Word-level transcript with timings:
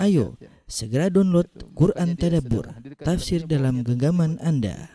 Ayo, 0.00 0.34
segera 0.66 1.06
download 1.06 1.46
Quran 1.76 2.18
Tadabbur, 2.18 2.66
tafsir 3.02 3.46
dalam 3.46 3.86
genggaman 3.86 4.40
Anda. 4.42 4.90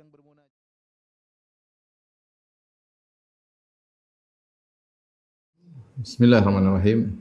Bismillahirrahmanirrahim. 5.99 7.15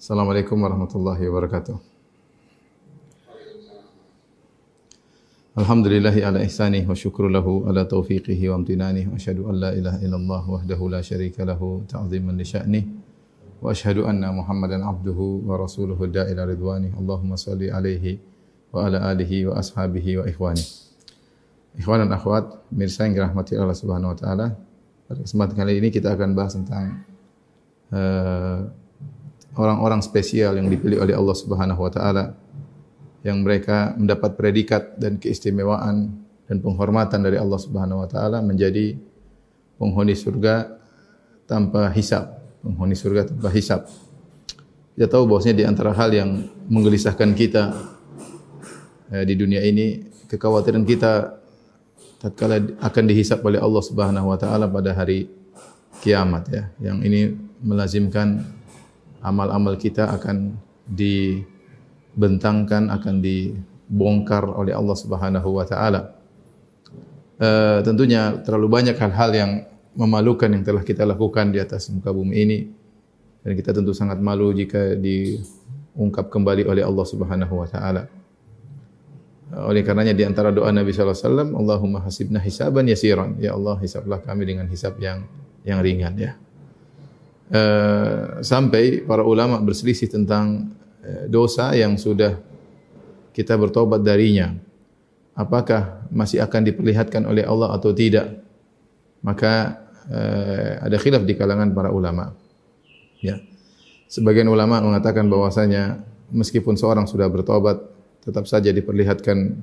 Assalamualaikum 0.00 0.56
warahmatullahi 0.56 1.24
wabarakatuh. 1.28 1.76
Alhamdulillahi 5.54 6.26
ala 6.26 6.42
ihsanih 6.42 6.82
wa 6.82 6.98
syukru 6.98 7.30
lahu 7.30 7.62
ala 7.70 7.86
taufiqihi 7.86 8.50
wa 8.50 8.58
amtinanih 8.58 9.06
wa 9.06 9.14
asyhadu 9.14 9.46
an 9.46 9.54
la 9.62 9.70
ilaha 9.70 9.98
illallah 10.02 10.42
wahdahu 10.42 10.90
la 10.90 10.98
syarika 10.98 11.46
lahu 11.46 11.86
ta'ziman 11.86 12.34
li 12.34 12.42
sya'nih 12.42 13.03
wa 13.60 13.68
asyhadu 13.70 14.08
anna 14.08 14.32
Muhammadan 14.34 14.82
abduhu 14.82 15.44
wa 15.46 15.60
rasuluhu 15.60 16.10
da'ila 16.10 16.48
ridwani. 16.48 16.94
Allahumma 16.94 17.38
salli 17.38 17.70
alaihi 17.70 18.18
wa 18.74 18.86
ala 18.88 19.10
alihi 19.14 19.46
wa 19.46 19.58
ashabihi 19.60 20.18
wa 20.18 20.24
ikhwani. 20.26 20.64
Ikhwan 21.74 22.06
dan 22.06 22.14
akhwat 22.14 22.70
mirsa 22.70 23.06
yang 23.10 23.18
dirahmati 23.18 23.58
Allah 23.58 23.74
Subhanahu 23.74 24.14
wa 24.14 24.18
taala 24.18 24.46
pada 25.10 25.20
kesempatan 25.26 25.54
kali 25.58 25.82
ini 25.82 25.88
kita 25.90 26.14
akan 26.14 26.30
bahas 26.32 26.54
tentang 26.54 27.02
uh, 27.90 28.62
orang-orang 29.58 29.98
spesial 29.98 30.54
yang 30.54 30.70
dipilih 30.70 31.02
oleh 31.02 31.18
Allah 31.18 31.34
Subhanahu 31.34 31.80
wa 31.82 31.90
taala 31.90 32.24
yang 33.26 33.42
mereka 33.42 33.96
mendapat 33.98 34.38
predikat 34.38 34.94
dan 35.02 35.18
keistimewaan 35.18 36.14
dan 36.46 36.56
penghormatan 36.60 37.24
dari 37.24 37.42
Allah 37.42 37.58
Subhanahu 37.58 38.04
wa 38.04 38.08
taala 38.08 38.38
menjadi 38.38 38.94
penghuni 39.80 40.14
surga 40.14 40.78
tanpa 41.50 41.90
hisab 41.90 42.43
menghuni 42.64 42.96
surga 42.96 43.28
tanpa 43.28 43.52
hisab. 43.52 43.84
Kita 44.96 45.10
tahu 45.10 45.28
bahwasanya 45.28 45.56
di 45.60 45.64
antara 45.68 45.92
hal 45.92 46.08
yang 46.14 46.48
menggelisahkan 46.72 47.36
kita 47.36 47.76
eh, 49.12 49.24
di 49.28 49.34
dunia 49.36 49.60
ini 49.60 50.08
kekhawatiran 50.32 50.88
kita 50.88 51.44
tatkala 52.24 52.56
akan 52.80 53.04
dihisap 53.04 53.44
oleh 53.44 53.60
Allah 53.60 53.82
Subhanahu 53.84 54.32
wa 54.32 54.38
taala 54.40 54.64
pada 54.64 54.96
hari 54.96 55.28
kiamat 56.00 56.48
ya. 56.48 56.64
Yang 56.80 56.98
ini 57.04 57.20
melazimkan 57.60 58.40
amal-amal 59.20 59.76
kita 59.76 60.08
akan 60.08 60.56
dibentangkan 60.88 62.88
akan 62.88 63.20
dibongkar 63.20 64.48
oleh 64.48 64.72
Allah 64.72 64.96
Subhanahu 64.96 65.48
wa 65.52 65.68
taala. 65.68 66.16
Uh, 67.34 67.82
tentunya 67.82 68.38
terlalu 68.46 68.70
banyak 68.70 68.94
hal-hal 68.94 69.30
yang 69.34 69.50
memalukan 69.94 70.50
yang 70.50 70.66
telah 70.66 70.82
kita 70.82 71.06
lakukan 71.06 71.54
di 71.54 71.62
atas 71.62 71.90
muka 71.90 72.10
bumi 72.10 72.34
ini 72.34 72.58
dan 73.44 73.52
kita 73.54 73.70
tentu 73.76 73.94
sangat 73.94 74.18
malu 74.18 74.50
jika 74.50 74.98
diungkap 74.98 76.32
kembali 76.32 76.66
oleh 76.66 76.82
Allah 76.82 77.06
Subhanahu 77.06 77.54
wa 77.60 77.68
taala. 77.68 78.08
Oleh 79.54 79.86
karenanya 79.86 80.16
di 80.16 80.26
antara 80.26 80.50
doa 80.50 80.72
Nabi 80.74 80.90
sallallahu 80.90 81.14
alaihi 81.14 81.28
wasallam, 81.30 81.50
Allahumma 81.54 81.98
hasibna 82.02 82.42
hisaban 82.42 82.90
yasiran. 82.90 83.38
Ya 83.38 83.54
Allah, 83.54 83.78
hisablah 83.78 84.18
kami 84.18 84.50
dengan 84.50 84.66
hisab 84.66 84.98
yang 84.98 85.28
yang 85.62 85.78
ringan 85.78 86.16
ya. 86.18 86.32
Uh, 87.54 88.40
sampai 88.40 89.04
para 89.04 89.22
ulama 89.22 89.60
berselisih 89.60 90.10
tentang 90.10 90.74
uh, 91.04 91.28
dosa 91.30 91.70
yang 91.76 91.94
sudah 91.94 92.40
kita 93.36 93.54
bertobat 93.54 94.02
darinya. 94.02 94.58
Apakah 95.36 96.08
masih 96.10 96.42
akan 96.42 96.72
diperlihatkan 96.72 97.22
oleh 97.28 97.44
Allah 97.46 97.76
atau 97.76 97.92
tidak? 97.92 98.42
Maka 99.20 99.83
uh, 100.10 100.84
ada 100.84 100.96
khilaf 101.00 101.22
di 101.24 101.34
kalangan 101.36 101.70
para 101.72 101.92
ulama. 101.92 102.34
Ya. 103.20 103.40
Sebagian 104.08 104.46
ulama 104.52 104.78
mengatakan 104.84 105.26
bahwasanya 105.26 106.04
meskipun 106.30 106.76
seorang 106.76 107.08
sudah 107.08 107.26
bertobat 107.28 107.80
tetap 108.24 108.44
saja 108.48 108.72
diperlihatkan 108.72 109.56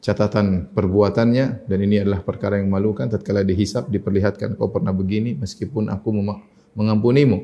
catatan 0.00 0.72
perbuatannya 0.72 1.68
dan 1.68 1.78
ini 1.80 2.00
adalah 2.00 2.24
perkara 2.24 2.56
yang 2.56 2.72
memalukan 2.72 3.04
tatkala 3.08 3.44
dihisap 3.44 3.88
diperlihatkan 3.92 4.56
kau 4.56 4.72
pernah 4.72 4.96
begini 4.96 5.36
meskipun 5.36 5.92
aku 5.92 6.08
mengampunimu. 6.72 7.38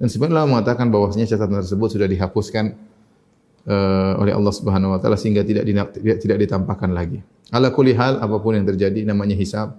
Dan 0.00 0.08
sebenarnya 0.08 0.48
mengatakan 0.48 0.88
bahwasanya 0.88 1.28
catatan 1.28 1.60
tersebut 1.60 1.92
sudah 1.92 2.08
dihapuskan 2.08 2.72
uh, 3.68 4.16
oleh 4.16 4.32
Allah 4.32 4.54
Subhanahu 4.56 4.96
wa 4.96 4.98
taala 4.98 5.20
sehingga 5.20 5.44
tidak 5.44 5.68
tidak 6.24 6.38
ditampakkan 6.40 6.88
lagi. 6.88 7.20
Ala 7.52 7.68
kulli 7.68 7.92
hal 7.92 8.16
apapun 8.16 8.56
yang 8.56 8.64
terjadi 8.64 9.04
namanya 9.04 9.36
hisab 9.36 9.76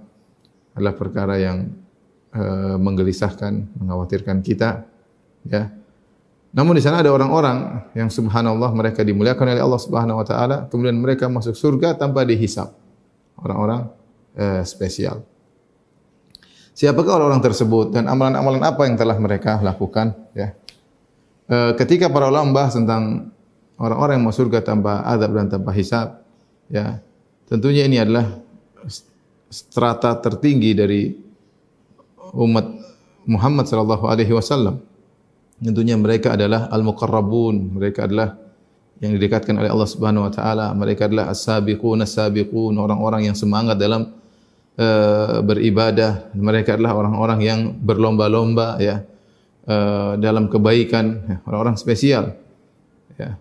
adalah 0.75 0.95
perkara 0.95 1.35
yang 1.37 1.71
uh, 2.35 2.75
menggelisahkan, 2.79 3.75
mengkhawatirkan 3.79 4.39
kita. 4.43 4.87
Ya. 5.47 5.71
Namun 6.51 6.75
di 6.75 6.83
sana 6.83 6.99
ada 6.99 7.11
orang-orang 7.15 7.87
yang 7.95 8.11
subhanallah 8.11 8.75
mereka 8.75 9.07
dimuliakan 9.07 9.55
oleh 9.55 9.63
Allah 9.63 9.81
Subhanahu 9.81 10.19
wa 10.19 10.25
taala, 10.27 10.57
kemudian 10.67 10.99
mereka 10.99 11.31
masuk 11.31 11.55
surga 11.55 11.95
tanpa 11.95 12.27
dihisap. 12.27 12.75
Orang-orang 13.39 13.87
uh, 14.35 14.61
spesial. 14.67 15.23
Siapakah 16.71 17.19
orang-orang 17.19 17.43
tersebut 17.43 17.91
dan 17.91 18.07
amalan-amalan 18.07 18.63
apa 18.63 18.87
yang 18.87 18.95
telah 18.95 19.17
mereka 19.19 19.59
lakukan? 19.59 20.15
Ya. 20.31 20.55
Uh, 21.51 21.75
ketika 21.75 22.07
para 22.07 22.31
ulama 22.31 22.51
membahas 22.51 22.79
tentang 22.79 23.33
orang-orang 23.75 24.19
yang 24.19 24.25
masuk 24.27 24.47
surga 24.47 24.63
tanpa 24.63 25.03
azab 25.03 25.35
dan 25.35 25.51
tanpa 25.51 25.71
hisab, 25.75 26.23
ya, 26.71 27.03
tentunya 27.51 27.87
ini 27.87 27.99
adalah 27.99 28.39
strata 29.51 30.15
tertinggi 30.23 30.71
dari 30.71 31.11
umat 32.39 32.65
Muhammad 33.27 33.67
sallallahu 33.67 34.07
alaihi 34.07 34.31
wasallam. 34.31 34.79
Tentunya 35.61 35.93
mereka 35.99 36.33
adalah 36.33 36.71
al-muqarrabun, 36.73 37.77
mereka 37.77 38.09
adalah 38.09 38.33
yang 38.97 39.13
didekatkan 39.13 39.53
oleh 39.59 39.69
Allah 39.69 39.89
Subhanahu 39.89 40.25
wa 40.25 40.33
taala, 40.33 40.73
mereka 40.73 41.05
adalah 41.05 41.29
as-sabiqun 41.29 42.01
as-sabiqun, 42.01 42.73
orang-orang 42.79 43.29
yang 43.29 43.37
semangat 43.37 43.77
dalam 43.77 44.09
uh, 44.79 45.37
beribadah, 45.45 46.33
mereka 46.33 46.79
adalah 46.79 46.97
orang-orang 46.97 47.39
yang 47.45 47.59
berlomba-lomba 47.77 48.81
ya 48.81 49.05
uh, 49.69 50.17
dalam 50.17 50.49
kebaikan, 50.49 51.05
ya, 51.29 51.37
orang-orang 51.45 51.77
spesial. 51.77 52.33
Ya. 53.19 53.37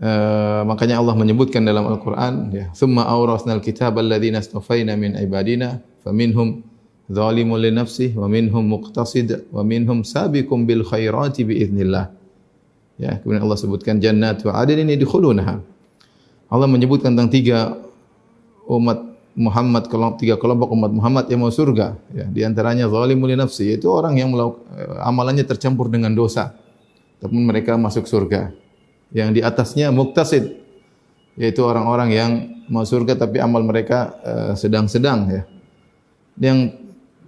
Uh, 0.00 0.64
makanya 0.64 0.96
Allah 0.96 1.12
menyebutkan 1.12 1.60
dalam 1.60 1.84
Al-Quran 1.84 2.48
ya 2.56 2.72
thumma 2.72 3.04
awrasnal 3.04 3.60
kitab 3.60 4.00
alladhina 4.00 4.40
astafaina 4.40 4.96
min 4.96 5.12
ibadina 5.12 5.84
faminhum 6.00 6.64
zalimun 7.04 7.60
li 7.60 7.68
nafsihi 7.68 8.16
wa 8.16 8.24
minhum 8.24 8.64
muqtasid 8.64 9.52
wa 9.52 9.60
minhum 9.60 10.00
sabiqum 10.00 10.64
bil 10.64 10.88
khairati 10.88 11.44
bi 11.44 11.60
idznillah 11.60 12.08
ya 12.96 13.20
kemudian 13.20 13.44
Allah 13.44 13.60
sebutkan 13.60 14.00
jannat 14.00 14.40
wa 14.40 14.56
adnin 14.56 14.88
yadkhulunaha. 14.88 15.60
Allah 16.48 16.68
menyebutkan 16.72 17.12
tentang 17.12 17.28
tiga 17.28 17.76
umat 18.72 19.04
Muhammad 19.36 19.84
tiga 20.16 20.40
kelompok 20.40 20.72
umat 20.80 20.96
Muhammad 20.96 21.28
yang 21.28 21.44
mau 21.44 21.52
surga 21.52 22.00
ya 22.16 22.24
di 22.24 22.40
antaranya 22.40 22.88
zalimun 22.88 23.28
li 23.28 23.36
nafsi 23.36 23.68
yaitu 23.68 23.92
orang 23.92 24.16
yang 24.16 24.32
melakukan 24.32 24.64
amalannya 25.04 25.44
tercampur 25.44 25.92
dengan 25.92 26.16
dosa. 26.16 26.56
Tapi 27.20 27.36
mereka 27.36 27.76
masuk 27.76 28.08
surga 28.08 28.48
yang 29.10 29.34
di 29.34 29.42
atasnya 29.42 29.90
muktasid 29.90 30.58
yaitu 31.38 31.62
orang-orang 31.64 32.10
yang 32.10 32.30
mau 32.70 32.86
surga 32.86 33.18
tapi 33.18 33.42
amal 33.42 33.62
mereka 33.64 34.14
uh, 34.22 34.52
sedang-sedang 34.54 35.18
ya. 35.30 35.42
Yang 36.40 36.78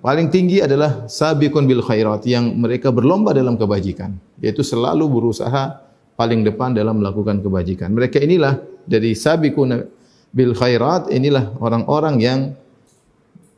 paling 0.00 0.28
tinggi 0.30 0.62
adalah 0.62 1.06
sabiqun 1.10 1.66
bil 1.66 1.82
khairat 1.82 2.24
yang 2.26 2.54
mereka 2.54 2.94
berlomba 2.94 3.34
dalam 3.34 3.58
kebajikan 3.58 4.14
yaitu 4.38 4.62
selalu 4.62 5.06
berusaha 5.10 5.82
paling 6.14 6.46
depan 6.46 6.74
dalam 6.74 7.02
melakukan 7.02 7.42
kebajikan. 7.42 7.90
Mereka 7.94 8.22
inilah 8.22 8.62
dari 8.86 9.14
sabiqun 9.14 9.86
bil 10.32 10.52
khairat 10.54 11.10
inilah 11.10 11.54
orang-orang 11.58 12.16
yang 12.22 12.40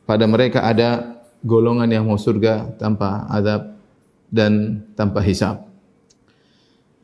pada 0.05 0.25
mereka 0.29 0.61
ada 0.65 1.17
golongan 1.41 1.89
yang 1.89 2.05
mau 2.05 2.17
surga 2.17 2.77
tanpa 2.77 3.25
azab 3.29 3.77
dan 4.29 4.81
tanpa 4.97 5.21
hisab. 5.21 5.65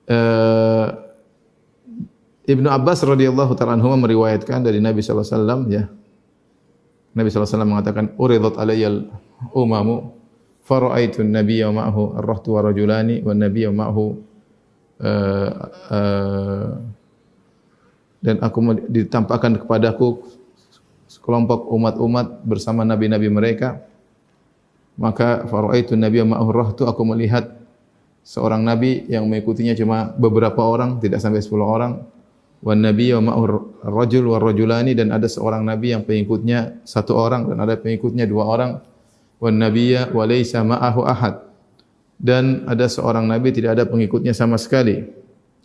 Uh, 0.10 1.01
Ibnu 2.42 2.68
Abbas 2.68 3.06
radhiyallahu 3.06 3.54
taala 3.54 3.78
anhu 3.78 3.94
meriwayatkan 4.02 4.66
dari 4.66 4.82
Nabi 4.82 5.06
sallallahu 5.06 5.26
alaihi 5.26 5.38
wasallam 5.38 5.62
ya. 5.70 5.84
Nabi 7.14 7.28
sallallahu 7.30 7.38
alaihi 7.38 7.54
wasallam 7.54 7.72
mengatakan 7.72 8.06
uridat 8.18 8.56
alayyal 8.58 8.98
umamu 9.54 10.16
faraitu 10.66 11.26
an-nabiyya 11.26 11.74
ma'ahu 11.74 12.18
ar-rahtu 12.22 12.56
wa 12.56 12.62
rajulani 12.64 13.26
wan 13.26 13.38
nabiyya 13.42 13.74
ma'ahu 13.74 14.06
uh, 15.02 15.52
uh, 15.92 16.70
dan 18.22 18.36
aku 18.40 18.58
ditampakkan 18.88 19.58
kepadaku 19.58 20.22
sekelompok 21.10 21.68
umat-umat 21.68 22.46
bersama 22.46 22.86
nabi-nabi 22.86 23.28
mereka 23.28 23.84
maka 24.96 25.44
faraitu 25.50 25.98
an-nabiyya 25.98 26.24
ma'ahu 26.30 26.50
ar-rahtu 26.54 26.84
aku 26.88 27.02
melihat 27.04 27.52
seorang 28.22 28.62
nabi 28.62 29.04
yang 29.10 29.26
mengikutinya 29.26 29.74
cuma 29.74 30.14
beberapa 30.16 30.62
orang 30.62 31.02
tidak 31.02 31.20
sampai 31.20 31.42
10 31.42 31.58
orang 31.58 32.06
wan 32.62 32.80
nabi 32.82 33.14
wa 33.18 33.34
ma'ur 33.34 33.82
rajul 33.84 34.32
wa 34.32 34.38
rajulani 34.38 34.94
dan 34.94 35.10
ada 35.10 35.26
seorang 35.26 35.66
nabi 35.66 35.98
yang 35.98 36.06
pengikutnya 36.06 36.86
satu 36.86 37.18
orang 37.18 37.50
dan 37.50 37.58
ada 37.62 37.76
pengikutnya 37.78 38.30
dua 38.30 38.46
orang 38.46 38.72
wan 39.42 39.58
nabiyya 39.58 40.14
wa 40.14 40.24
laysa 40.30 40.62
ma'ahu 40.62 41.02
ahad 41.04 41.52
dan 42.22 42.70
ada 42.70 42.86
seorang 42.86 43.26
nabi 43.26 43.50
tidak 43.50 43.82
ada 43.82 43.90
pengikutnya 43.90 44.38
sama 44.38 44.62
sekali. 44.62 45.02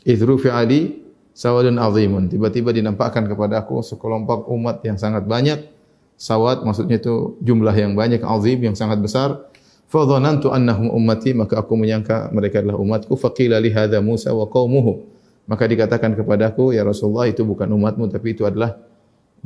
Idru 0.08 0.40
fi 0.40 0.48
ali 0.48 1.04
sawadun 1.36 1.76
azimun. 1.76 2.32
Tiba-tiba 2.32 2.72
dinampakkan 2.72 3.28
kepada 3.28 3.60
aku 3.60 3.84
sekelompok 3.84 4.48
umat 4.48 4.80
yang 4.80 4.96
sangat 4.96 5.28
banyak. 5.28 5.68
Sawad 6.16 6.64
maksudnya 6.64 6.96
itu 6.96 7.36
jumlah 7.44 7.76
yang 7.76 7.92
banyak 7.92 8.24
azim 8.24 8.56
yang 8.64 8.72
sangat 8.72 9.04
besar. 9.04 9.36
Fa 9.84 10.08
dhanantu 10.08 10.48
annahum 10.48 10.88
ummati 10.96 11.36
maka 11.36 11.60
aku 11.60 11.76
menyangka 11.76 12.32
mereka 12.32 12.64
adalah 12.64 12.80
umatku. 12.80 13.12
Faqila 13.20 13.60
li 13.60 13.68
hadza 13.68 14.00
Musa 14.00 14.32
wa 14.32 14.48
qaumuhu. 14.48 15.04
Maka 15.46 15.64
dikatakan 15.70 16.18
kepadaku 16.18 16.74
ya 16.74 16.82
Rasulullah 16.82 17.30
itu 17.30 17.46
bukan 17.46 17.70
umatmu 17.70 18.10
tapi 18.10 18.34
itu 18.34 18.42
adalah 18.42 18.74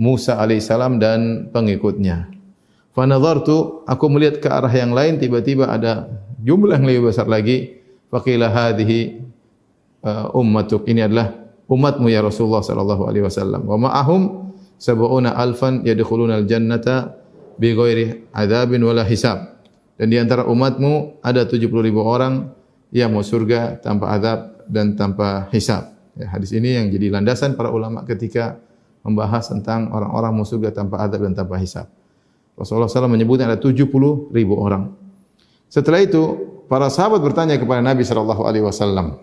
Musa 0.00 0.41
alaihissalam 0.41 0.97
dan 0.97 1.52
pengikutnya. 1.52 2.32
Fa 2.97 3.05
nadhartu 3.05 3.85
aku 3.85 4.05
melihat 4.08 4.41
ke 4.41 4.49
arah 4.49 4.73
yang 4.73 4.97
lain 4.97 5.20
tiba-tiba 5.20 5.69
ada 5.69 6.08
jumlah 6.41 6.81
yang 6.81 6.88
lebih 6.88 7.12
besar 7.12 7.29
lagi. 7.29 7.76
Faqila 8.11 8.50
hadhihi 8.50 9.23
uh, 10.02 10.35
ummatuk 10.35 10.88
ini 10.88 11.05
adalah 11.05 11.37
umatmu 11.70 12.11
ya 12.11 12.25
Rasulullah 12.25 12.64
sallallahu 12.64 13.06
alaihi 13.06 13.25
wasallam. 13.29 13.62
Wa 13.69 13.76
ma'ahum 13.79 14.50
sab'una 14.81 15.37
alfan 15.37 15.87
yadkhuluna 15.87 16.43
al-jannata 16.43 17.14
bi 17.61 17.76
ghairi 17.76 18.32
adzabin 18.35 18.82
wala 18.82 19.06
hisab. 19.06 19.62
Dan 20.00 20.11
di 20.11 20.17
antara 20.17 20.49
umatmu 20.49 21.20
ada 21.20 21.44
70 21.44 21.69
ribu 21.85 22.00
orang 22.03 22.50
yang 22.91 23.12
mau 23.12 23.23
surga 23.23 23.79
tanpa 23.85 24.17
azab 24.17 24.59
dan 24.70 24.94
tanpa 24.94 25.50
hisab. 25.50 25.93
Ya, 26.14 26.31
hadis 26.31 26.55
ini 26.55 26.78
yang 26.78 26.87
jadi 26.88 27.11
landasan 27.11 27.58
para 27.58 27.75
ulama 27.75 28.06
ketika 28.06 28.62
membahas 29.02 29.50
tentang 29.50 29.90
orang-orang 29.90 30.32
mau 30.32 30.46
surga 30.46 30.70
tanpa 30.70 31.02
azab 31.02 31.26
dan 31.26 31.34
tanpa 31.34 31.58
hisab. 31.58 31.90
Rasulullah 32.55 32.87
SAW 32.87 33.11
menyebutnya 33.11 33.49
ada 33.49 33.58
70 33.58 33.88
ribu 34.31 34.55
orang. 34.55 34.93
Setelah 35.67 36.05
itu, 36.05 36.22
para 36.69 36.87
sahabat 36.93 37.19
bertanya 37.25 37.56
kepada 37.56 37.81
Nabi 37.81 38.05
SAW. 38.05 39.19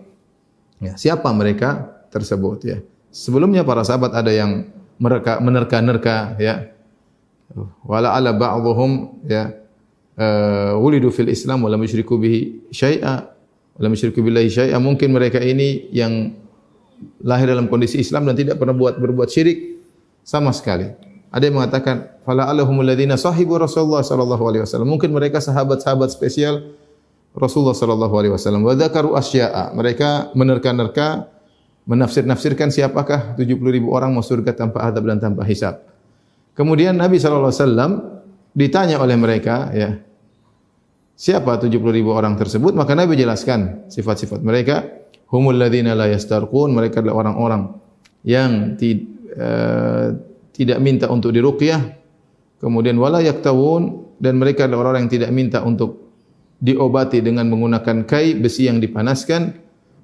Ya, 0.78 0.92
siapa 0.98 1.30
mereka 1.32 2.02
tersebut? 2.10 2.58
Ya. 2.66 2.78
Sebelumnya 3.08 3.62
para 3.62 3.86
sahabat 3.86 4.12
ada 4.12 4.34
yang 4.34 4.68
mereka 4.98 5.38
menerka-nerka 5.38 6.34
ya 6.42 6.74
wala 7.86 8.12
ala 8.12 8.34
ba'dhum 8.34 9.22
ya 9.24 9.54
uh, 10.18 10.74
wulidu 10.76 11.08
fil 11.14 11.30
islam 11.30 11.64
wala 11.64 11.78
musyriku 11.78 12.18
bihi 12.18 12.68
syai'a 12.74 13.30
wala 13.78 13.88
musyriku 13.94 14.20
billahi 14.20 14.50
syai'a 14.50 14.78
mungkin 14.82 15.14
mereka 15.14 15.38
ini 15.38 15.88
yang 15.94 16.34
lahir 17.22 17.48
dalam 17.48 17.70
kondisi 17.70 18.02
Islam 18.02 18.26
dan 18.26 18.34
tidak 18.34 18.58
pernah 18.58 18.74
buat 18.74 18.98
berbuat 18.98 19.30
syirik 19.30 19.78
sama 20.26 20.50
sekali 20.50 20.90
ada 21.30 21.42
yang 21.46 21.56
mengatakan 21.56 22.18
fala 22.26 22.50
alahumul 22.50 22.84
ladina 22.84 23.14
sahibu 23.14 23.54
Rasulullah 23.56 24.02
sallallahu 24.02 24.44
alaihi 24.44 24.62
wasallam 24.66 24.90
mungkin 24.90 25.14
mereka 25.14 25.38
sahabat-sahabat 25.38 26.10
spesial 26.10 26.74
Rasulullah 27.38 27.76
sallallahu 27.76 28.14
alaihi 28.18 28.34
wasallam 28.34 28.66
wa 28.66 28.74
dzakaru 28.74 29.14
asya'a 29.14 29.72
mereka 29.78 30.34
menerka-nerka 30.34 31.38
menafsir-nafsirkan 31.88 32.68
siapakah 32.68 33.32
70 33.40 33.56
ribu 33.72 33.96
orang 33.96 34.12
masuk 34.12 34.44
surga 34.44 34.52
tanpa 34.52 34.84
azab 34.84 35.08
dan 35.08 35.18
tanpa 35.18 35.42
hisab. 35.48 35.80
Kemudian 36.52 36.92
Nabi 36.92 37.16
sallallahu 37.16 37.48
alaihi 37.48 37.64
wasallam 37.64 37.92
ditanya 38.52 39.00
oleh 39.00 39.16
mereka, 39.16 39.72
ya. 39.72 39.96
Siapa 41.18 41.58
70 41.58 41.82
ribu 41.90 42.14
orang 42.14 42.38
tersebut? 42.38 42.78
Maka 42.78 42.94
Nabi 42.94 43.18
jelaskan 43.18 43.90
sifat-sifat 43.90 44.38
mereka. 44.38 44.86
Humul 45.34 45.58
ladzina 45.58 45.98
la 45.98 46.06
yastarqun, 46.06 46.70
mereka 46.70 47.02
adalah 47.02 47.26
orang-orang 47.26 47.74
yang 48.22 48.78
ti, 48.78 49.02
uh, 49.34 50.14
tidak 50.54 50.78
minta 50.78 51.10
untuk 51.10 51.34
diruqyah. 51.34 51.82
Kemudian 52.62 52.94
wala 53.02 53.18
yaktawun 53.18 54.14
dan 54.22 54.38
mereka 54.38 54.70
adalah 54.70 54.86
orang-orang 54.86 55.10
yang 55.10 55.14
tidak 55.18 55.30
minta 55.34 55.58
untuk 55.66 56.06
diobati 56.62 57.18
dengan 57.18 57.50
menggunakan 57.50 58.06
kai 58.06 58.38
besi 58.38 58.70
yang 58.70 58.78
dipanaskan 58.78 59.54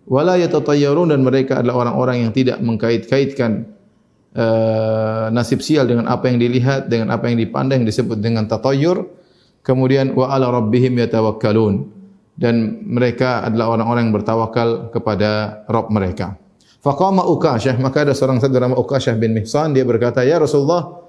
wala 0.07 0.39
yatatayyarun 0.39 1.11
dan 1.11 1.21
mereka 1.25 1.61
adalah 1.61 1.89
orang-orang 1.89 2.29
yang 2.29 2.33
tidak 2.35 2.61
mengkait-kaitkan 2.61 3.75
uh, 4.37 5.33
nasib 5.35 5.65
sial 5.65 5.89
dengan 5.89 6.07
apa 6.07 6.29
yang 6.31 6.39
dilihat 6.39 6.87
dengan 6.87 7.11
apa 7.11 7.27
yang 7.27 7.41
dipandang 7.41 7.83
disebut 7.83 8.21
dengan 8.21 8.47
tatayyur 8.47 9.03
kemudian 9.65 10.13
wa 10.13 10.29
ala 10.31 10.53
rabbihim 10.53 10.95
yatawakkalun 11.01 11.89
dan 12.37 12.85
mereka 12.85 13.43
adalah 13.43 13.75
orang-orang 13.75 14.11
yang 14.11 14.15
bertawakal 14.15 14.69
kepada 14.93 15.63
Rabb 15.67 15.89
mereka 15.89 16.37
faqama 16.85 17.25
ukashah 17.25 17.75
maka 17.81 18.05
ada 18.05 18.13
seorang 18.13 18.39
sahabat 18.39 18.77
bernama 18.77 18.77
bin 19.17 19.33
mihsan 19.33 19.73
dia 19.73 19.83
berkata 19.83 20.21
ya 20.23 20.37
rasulullah 20.37 21.03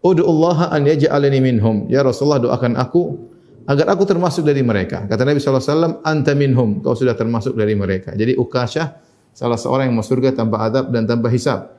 ud'u 0.00 0.24
Allah 0.24 0.72
an 0.72 0.82
yaj'alani 0.88 1.38
minhum 1.44 1.84
ya 1.92 2.00
rasulullah 2.00 2.40
doakan 2.40 2.80
aku 2.80 3.30
agar 3.70 3.86
aku 3.94 4.02
termasuk 4.02 4.42
dari 4.42 4.66
mereka. 4.66 5.06
Kata 5.06 5.22
Nabi 5.22 5.38
SAW, 5.38 6.02
anta 6.02 6.34
minhum, 6.34 6.82
kau 6.82 6.98
sudah 6.98 7.14
termasuk 7.14 7.54
dari 7.54 7.78
mereka. 7.78 8.10
Jadi 8.18 8.34
Ukashah, 8.34 8.98
salah 9.30 9.54
seorang 9.54 9.90
yang 9.90 9.94
masuk 9.94 10.18
surga 10.18 10.42
tanpa 10.42 10.66
adab 10.66 10.90
dan 10.90 11.06
tanpa 11.06 11.30
hisab. 11.30 11.70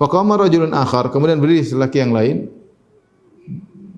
Faqama 0.00 0.40
rajulun 0.40 0.72
akhar, 0.72 1.12
kemudian 1.12 1.36
berdiri 1.36 1.64
lelaki 1.68 2.00
yang 2.00 2.12
lain, 2.16 2.48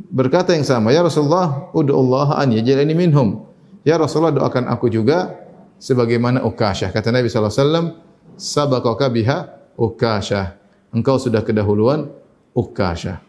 berkata 0.09 0.57
yang 0.57 0.65
sama, 0.65 0.91
Ya 0.91 1.05
Rasulullah, 1.05 1.73
udu 1.73 1.93
Allah 1.95 2.43
an 2.43 2.49
yajalani 2.53 2.93
minhum. 2.97 3.45
Ya 3.87 3.97
Rasulullah, 3.97 4.35
doakan 4.35 4.69
aku 4.69 4.91
juga, 4.91 5.37
sebagaimana 5.79 6.43
Ukashah. 6.45 6.91
Kata 6.91 7.15
Nabi 7.15 7.31
SAW, 7.31 7.97
sabakaka 8.37 9.07
biha 9.09 9.39
Ukashah. 9.79 10.59
Engkau 10.91 11.17
sudah 11.17 11.41
kedahuluan 11.45 12.11
Ukashah. 12.53 13.23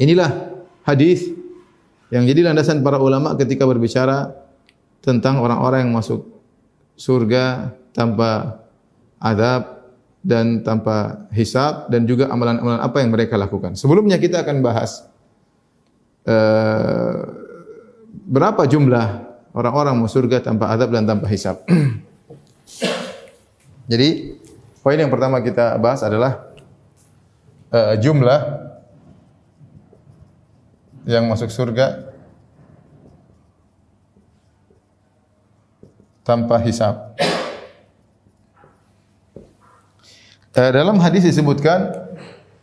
Inilah 0.00 0.50
hadis 0.82 1.30
yang 2.10 2.26
jadi 2.26 2.50
landasan 2.50 2.82
para 2.82 2.98
ulama 2.98 3.38
ketika 3.38 3.62
berbicara 3.62 4.34
tentang 5.00 5.38
orang-orang 5.38 5.86
yang 5.86 5.92
masuk 5.94 6.26
surga 6.98 7.74
tanpa 7.94 8.62
adab 9.22 9.86
dan 10.24 10.64
tanpa 10.64 11.28
hisab 11.30 11.92
dan 11.92 12.08
juga 12.08 12.32
amalan-amalan 12.32 12.80
apa 12.80 12.96
yang 13.04 13.10
mereka 13.12 13.36
lakukan. 13.36 13.76
Sebelumnya 13.76 14.16
kita 14.16 14.42
akan 14.42 14.64
bahas 14.64 15.04
uh, 16.28 17.14
berapa 18.24 18.64
jumlah 18.64 19.06
orang-orang 19.54 19.94
masuk 20.00 20.24
surga 20.24 20.44
tanpa 20.44 20.72
adab 20.72 20.90
dan 20.90 21.06
tanpa 21.06 21.28
hisab. 21.30 21.62
Jadi 23.90 24.40
poin 24.80 24.96
yang 24.96 25.12
pertama 25.12 25.44
kita 25.44 25.76
bahas 25.76 26.00
adalah 26.02 26.48
uh, 27.72 27.94
jumlah 28.00 28.40
yang 31.04 31.28
masuk 31.28 31.52
surga 31.52 32.08
tanpa 36.24 36.56
hisab. 36.64 37.12
Eh, 40.54 40.70
dalam 40.70 41.02
hadis 41.02 41.26
disebutkan 41.26 41.92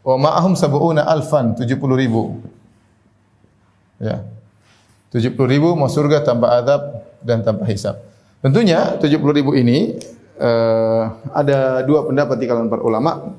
wa 0.02 0.16
ma'ahum 0.18 0.58
sab'una 0.58 1.06
alfan 1.06 1.54
70 1.54 1.78
ribu. 2.00 2.42
Ya. 4.02 4.26
70 5.14 5.38
ribu 5.46 5.78
masuk 5.78 6.08
surga 6.08 6.26
tanpa 6.26 6.58
adab 6.58 6.82
dan 7.22 7.46
tanpa 7.46 7.68
hisab. 7.70 8.02
Tentunya 8.42 8.98
70 8.98 9.38
ribu 9.38 9.54
ini 9.54 10.02
uh, 10.42 11.14
ada 11.36 11.86
dua 11.86 12.08
pendapat 12.10 12.42
di 12.42 12.50
kalangan 12.50 12.72
para 12.74 12.82
ulama 12.82 13.38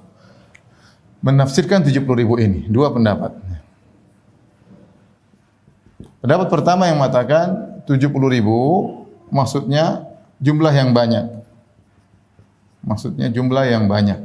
menafsirkan 1.25 1.83
70 1.83 2.07
ribu 2.15 2.39
ini. 2.39 2.71
Dua 2.71 2.95
pendapat. 2.95 3.35
Pendapat 6.23 6.47
pertama 6.55 6.87
yang 6.87 7.03
mengatakan 7.03 7.83
70 7.83 8.07
ribu 8.31 8.59
maksudnya 9.35 10.07
jumlah 10.39 10.71
yang 10.71 10.95
banyak. 10.95 11.43
Maksudnya 12.87 13.27
jumlah 13.31 13.65
yang 13.67 13.91
banyak. 13.91 14.23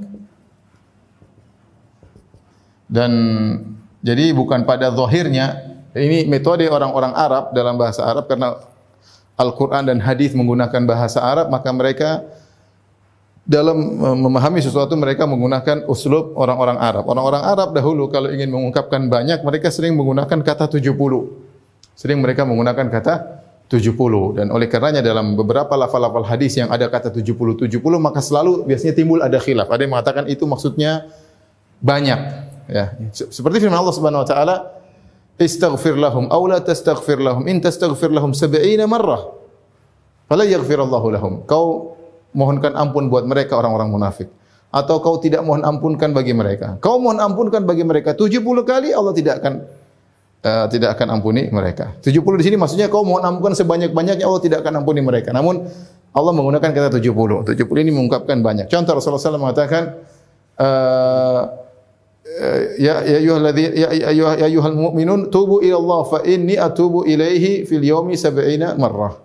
Dan 2.85 3.11
jadi 4.05 4.31
bukan 4.31 4.63
pada 4.63 4.93
zahirnya 4.93 5.66
ini 5.97 6.29
metode 6.29 6.69
orang-orang 6.69 7.13
Arab 7.17 7.51
dalam 7.51 7.75
bahasa 7.75 8.05
Arab 8.05 8.29
karena 8.29 8.57
Al-Quran 9.37 9.83
dan 9.85 9.97
Hadis 10.01 10.33
menggunakan 10.33 10.81
bahasa 10.85 11.21
Arab 11.21 11.49
maka 11.53 11.69
mereka 11.73 12.25
dalam 13.47 13.79
memahami 14.27 14.59
sesuatu 14.59 14.91
mereka 14.99 15.23
menggunakan 15.23 15.87
uslub 15.87 16.35
orang-orang 16.35 16.77
Arab. 16.83 17.07
Orang-orang 17.07 17.43
Arab 17.47 17.69
dahulu 17.71 18.11
kalau 18.11 18.27
ingin 18.27 18.51
mengungkapkan 18.51 19.07
banyak 19.07 19.39
mereka 19.39 19.71
sering 19.71 19.95
menggunakan 19.95 20.43
kata 20.43 20.67
70 20.67 20.83
sering 21.97 22.19
mereka 22.21 22.43
menggunakan 22.43 22.91
kata 22.91 23.13
70 23.71 24.37
dan 24.39 24.47
oleh 24.51 24.67
karenanya 24.67 25.03
dalam 25.03 25.35
beberapa 25.35 25.75
lafal-lafal 25.75 26.23
hadis 26.23 26.55
yang 26.55 26.71
ada 26.71 26.87
kata 26.87 27.11
70 27.11 27.67
70 27.67 27.71
maka 27.99 28.19
selalu 28.23 28.67
biasanya 28.67 28.93
timbul 28.95 29.23
ada 29.23 29.39
khilaf. 29.39 29.71
Ada 29.71 29.81
yang 29.87 29.95
mengatakan 29.95 30.23
itu 30.27 30.43
maksudnya 30.43 31.07
banyak. 31.79 32.19
Ya. 32.67 32.99
Seperti 33.15 33.63
firman 33.63 33.79
Allah 33.79 33.95
Subhanahu 33.95 34.23
wa 34.23 34.27
taala 34.27 34.55
istaghfir 35.37 35.95
lahum 35.97 36.29
aw 36.29 36.41
la 36.49 36.59
tastaghfir 36.61 37.21
lahum 37.21 37.45
in 37.45 37.61
tastaghfir 37.61 38.09
lahum 38.09 38.33
70 38.33 38.57
marrah 38.89 39.33
fala 40.25 40.43
yaghfir 40.43 40.81
Allah 40.81 41.03
lahum 41.17 41.45
kau 41.45 41.97
mohonkan 42.33 42.73
ampun 42.73 43.09
buat 43.09 43.23
mereka 43.23 43.57
orang-orang 43.57 43.89
munafik 43.89 44.29
atau 44.67 44.99
kau 44.99 45.15
tidak 45.21 45.41
mohon 45.47 45.63
ampunkan 45.63 46.11
bagi 46.11 46.33
mereka 46.35 46.75
kau 46.81 46.99
mohon 46.99 47.21
ampunkan 47.21 47.63
bagi 47.63 47.85
mereka 47.85 48.17
70 48.17 48.41
kali 48.65 48.91
Allah 48.91 49.13
tidak 49.15 49.39
akan 49.41 49.53
uh, 50.43 50.65
tidak 50.69 50.97
akan 50.97 51.19
ampuni 51.19 51.49
mereka. 51.49 51.95
70 52.03 52.39
di 52.39 52.43
sini 52.43 52.55
maksudnya 52.59 52.87
kau 52.91 53.01
mohon 53.03 53.23
ampunan 53.23 53.55
sebanyak-banyaknya 53.55 54.25
Allah 54.27 54.41
tidak 54.43 54.63
akan 54.65 54.83
ampuni 54.83 55.01
mereka. 55.01 55.33
Namun 55.33 55.65
Allah 56.13 56.33
menggunakan 56.33 56.69
kata 56.73 56.89
70. 56.97 57.53
70 57.53 57.83
ini 57.83 57.91
mengungkapkan 57.93 58.41
banyak. 58.41 58.65
Contoh 58.71 58.97
Rasulullah 58.97 59.21
SAW 59.21 59.41
mengatakan 59.41 59.83
uh, 60.57 61.41
ya 62.77 63.01
ya 63.07 63.17
ayyuhalladzi 63.23 63.63
ya 63.73 63.87
ayyuha 63.89 64.33
ya 64.37 64.45
ayyuhal 64.45 64.77
mu'minun 64.77 65.33
tubu 65.33 65.63
ila 65.63 65.75
Allah 65.79 66.01
fa 66.05 66.19
inni 66.27 66.55
atubu 66.59 67.07
ilaihi 67.07 67.65
fil 67.65 67.83
yawmi 67.83 68.13
70 68.13 68.77
marrah. 68.77 69.17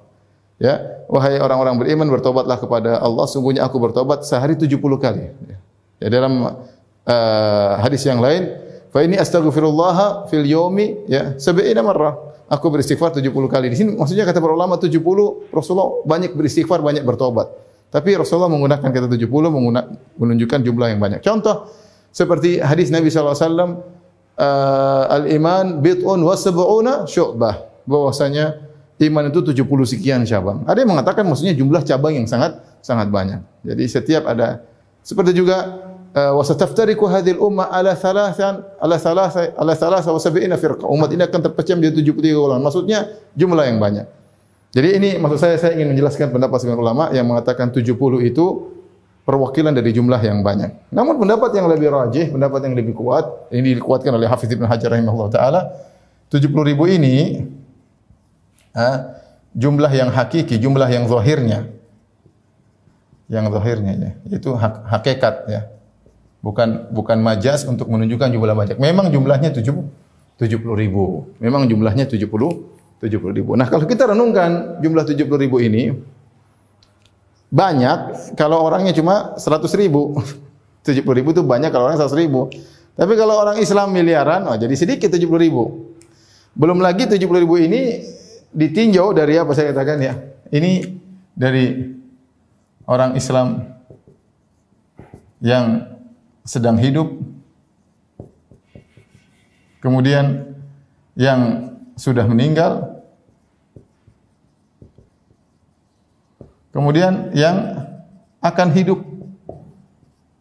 Ya, 0.62 0.78
wahai 1.10 1.42
orang-orang 1.42 1.74
beriman 1.74 2.06
bertobatlah 2.06 2.54
kepada 2.54 3.02
Allah 3.02 3.26
sungguhnya 3.26 3.66
aku 3.66 3.82
bertobat 3.82 4.22
sehari 4.22 4.54
70 4.54 4.78
kali. 5.02 5.34
Ya, 5.98 6.06
dalam 6.06 6.38
uh, 7.02 7.72
hadis 7.82 8.06
yang 8.06 8.22
lain 8.22 8.62
Fa 8.92 9.00
ini 9.00 9.16
astaghfirullah 9.16 10.28
fil 10.28 10.44
yomi 10.44 11.08
ya 11.08 11.40
sab'ina 11.40 11.80
marrah. 11.80 12.12
Aku 12.52 12.68
beristighfar 12.68 13.16
70 13.16 13.32
kali. 13.48 13.72
Di 13.72 13.80
sini 13.80 13.96
maksudnya 13.96 14.28
kata 14.28 14.36
para 14.36 14.52
ulama 14.52 14.76
70 14.76 15.00
Rasulullah 15.48 16.04
banyak 16.04 16.36
beristighfar, 16.36 16.84
banyak 16.84 17.00
bertobat. 17.00 17.48
Tapi 17.88 18.12
Rasulullah 18.12 18.52
menggunakan 18.52 18.84
kata 18.84 19.08
70 19.08 19.24
menunjukkan 20.20 20.60
jumlah 20.60 20.92
yang 20.92 21.00
banyak. 21.00 21.24
Contoh 21.24 21.72
seperti 22.12 22.60
hadis 22.60 22.92
Nabi 22.92 23.08
wasallam 23.08 23.80
uh, 24.36 25.04
al-iman 25.08 25.80
bid'un 25.80 26.20
wa 26.20 26.36
sab'una 26.36 27.08
syu'bah. 27.08 27.84
Bahwasanya 27.88 28.62
iman 29.02 29.24
itu 29.32 29.42
70 29.42 29.66
sekian 29.88 30.22
cabang. 30.22 30.62
Ada 30.68 30.86
yang 30.86 30.94
mengatakan 30.94 31.26
maksudnya 31.26 31.56
jumlah 31.56 31.82
cabang 31.82 32.14
yang 32.14 32.30
sangat 32.30 32.62
sangat 32.78 33.10
banyak. 33.10 33.42
Jadi 33.66 33.84
setiap 33.90 34.30
ada 34.30 34.62
seperti 35.02 35.34
juga 35.34 35.90
Eh, 36.12 36.28
wa 36.28 36.44
sataftariqu 36.44 37.08
hadhihi 37.08 37.40
al-ummah 37.40 37.72
ala 37.72 37.96
thalathan 37.96 38.60
ala 38.76 39.00
thalatha 39.00 39.56
ala 39.56 39.72
thalatha 39.72 40.12
wa 40.12 40.20
sab'ina 40.20 40.60
firqa. 40.60 40.84
Umat 40.84 41.08
ini 41.16 41.24
akan 41.24 41.40
terpecah 41.40 41.72
menjadi 41.72 42.04
73 42.04 42.36
golongan. 42.36 42.60
Maksudnya 42.60 42.98
jumlah 43.32 43.64
yang 43.64 43.80
banyak. 43.80 44.04
Jadi 44.76 44.88
ini 45.00 45.10
maksud 45.16 45.40
saya 45.40 45.56
saya 45.56 45.72
ingin 45.72 45.96
menjelaskan 45.96 46.28
pendapat 46.28 46.60
sebagian 46.60 46.84
ulama 46.84 47.08
yang 47.16 47.24
mengatakan 47.24 47.72
70 47.72 47.96
itu 48.28 48.71
perwakilan 49.22 49.70
dari 49.70 49.94
jumlah 49.94 50.18
yang 50.18 50.42
banyak. 50.42 50.90
Namun 50.90 51.18
pendapat 51.22 51.50
yang 51.54 51.66
lebih 51.70 51.88
rajih, 51.94 52.34
pendapat 52.34 52.60
yang 52.66 52.74
lebih 52.74 52.94
kuat, 52.98 53.50
ini 53.54 53.78
dikuatkan 53.78 54.10
oleh 54.14 54.26
Hafiz 54.26 54.50
Ibn 54.50 54.66
Hajar 54.66 54.90
rahimahullah 54.92 55.30
taala, 55.30 55.60
70 56.28 56.48
ribu 56.50 56.88
ini 56.90 57.46
ha, 58.74 59.18
jumlah 59.54 59.92
yang 59.92 60.10
hakiki, 60.10 60.58
jumlah 60.58 60.88
yang 60.90 61.06
zahirnya. 61.06 61.70
Yang 63.30 63.56
zahirnya 63.56 63.92
ya, 63.96 64.10
itu 64.36 64.52
hak, 64.52 64.74
hakikat 64.92 65.34
ya 65.48 65.72
bukan 66.42 66.90
bukan 66.90 67.22
majas 67.22 67.62
untuk 67.64 67.88
menunjukkan 67.88 68.28
jumlah 68.34 68.52
banyak. 68.52 68.76
Memang 68.76 69.08
jumlahnya 69.08 69.54
70 69.54 69.86
70 70.36 70.74
ribu. 70.74 71.30
Memang 71.38 71.70
jumlahnya 71.70 72.10
70 72.10 72.26
70 72.98 73.38
ribu. 73.38 73.54
Nah 73.54 73.70
kalau 73.70 73.86
kita 73.86 74.10
renungkan 74.10 74.82
jumlah 74.82 75.06
70 75.06 75.26
ribu 75.38 75.62
ini 75.62 75.94
banyak 77.52 78.32
kalau 78.32 78.64
orangnya 78.64 78.96
cuma 78.96 79.36
100 79.36 79.68
ribu. 79.76 80.16
70 80.82 81.04
ribu 81.14 81.30
itu 81.30 81.44
banyak 81.44 81.70
kalau 81.70 81.86
orang 81.86 82.00
100 82.00 82.10
ribu. 82.16 82.48
Tapi 82.96 83.12
kalau 83.14 83.38
orang 83.38 83.62
Islam 83.62 83.94
miliaran, 83.94 84.48
oh 84.50 84.56
jadi 84.58 84.74
sedikit 84.74 85.12
70 85.12 85.28
ribu. 85.38 85.92
Belum 86.56 86.82
lagi 86.82 87.06
70 87.06 87.22
ribu 87.22 87.54
ini 87.60 88.02
ditinjau 88.50 89.14
dari 89.14 89.38
apa 89.38 89.52
saya 89.54 89.70
katakan 89.70 90.00
ya. 90.02 90.18
Ini 90.50 90.98
dari 91.32 91.92
orang 92.84 93.14
Islam 93.14 93.62
yang 95.38 95.86
sedang 96.42 96.76
hidup 96.76 97.08
kemudian 99.82 100.54
yang 101.14 101.72
sudah 101.94 102.26
meninggal 102.26 102.91
kemudian 106.72 107.30
yang 107.36 107.86
akan 108.42 108.68
hidup 108.74 108.98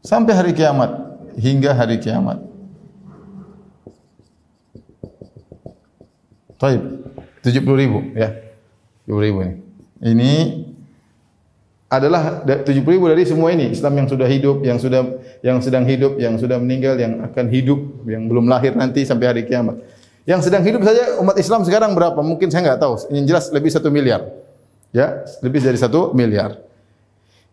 sampai 0.01 0.33
hari 0.33 0.51
kiamat 0.57 0.89
hingga 1.38 1.75
hari 1.75 2.01
kiamat 2.01 2.41
Taib 6.57 6.81
70 7.45 7.61
ribu 7.77 8.00
ya 8.17 8.33
70 9.05 9.25
ribu 9.27 9.39
ini 9.43 9.55
ini 10.01 10.33
adalah 11.91 12.47
70 12.47 12.71
ribu 12.88 13.11
dari 13.11 13.27
semua 13.27 13.51
ini 13.51 13.75
Islam 13.75 14.00
yang 14.00 14.07
sudah 14.07 14.23
hidup, 14.23 14.63
yang 14.63 14.79
sudah 14.79 15.03
yang 15.43 15.59
sedang 15.59 15.83
hidup, 15.83 16.15
yang 16.15 16.39
sudah 16.39 16.55
meninggal, 16.55 16.95
yang 16.95 17.19
akan 17.19 17.51
hidup, 17.51 18.07
yang 18.07 18.31
belum 18.31 18.47
lahir 18.47 18.71
nanti 18.79 19.03
sampai 19.03 19.27
hari 19.27 19.43
kiamat. 19.43 19.75
Yang 20.23 20.47
sedang 20.47 20.63
hidup 20.63 20.88
saja 20.88 21.19
umat 21.19 21.35
Islam 21.35 21.67
sekarang 21.67 21.91
berapa? 21.91 22.15
Mungkin 22.23 22.47
saya 22.47 22.63
enggak 22.63 22.79
tahu. 22.79 22.95
Yang 23.11 23.25
jelas 23.27 23.45
lebih 23.51 23.71
satu 23.75 23.91
miliar. 23.91 24.23
Ya, 24.91 25.24
lebih 25.39 25.63
dari 25.63 25.79
satu 25.79 26.12
miliar. 26.12 26.60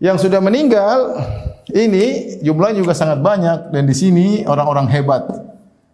Yang 0.02 0.26
sudah 0.26 0.42
meninggal 0.42 1.22
ini 1.70 2.38
jumlahnya 2.42 2.82
juga 2.82 2.94
sangat 2.94 3.18
banyak 3.22 3.74
dan 3.74 3.82
di 3.86 3.94
sini 3.94 4.26
orang-orang 4.46 4.86
hebat. 4.90 5.26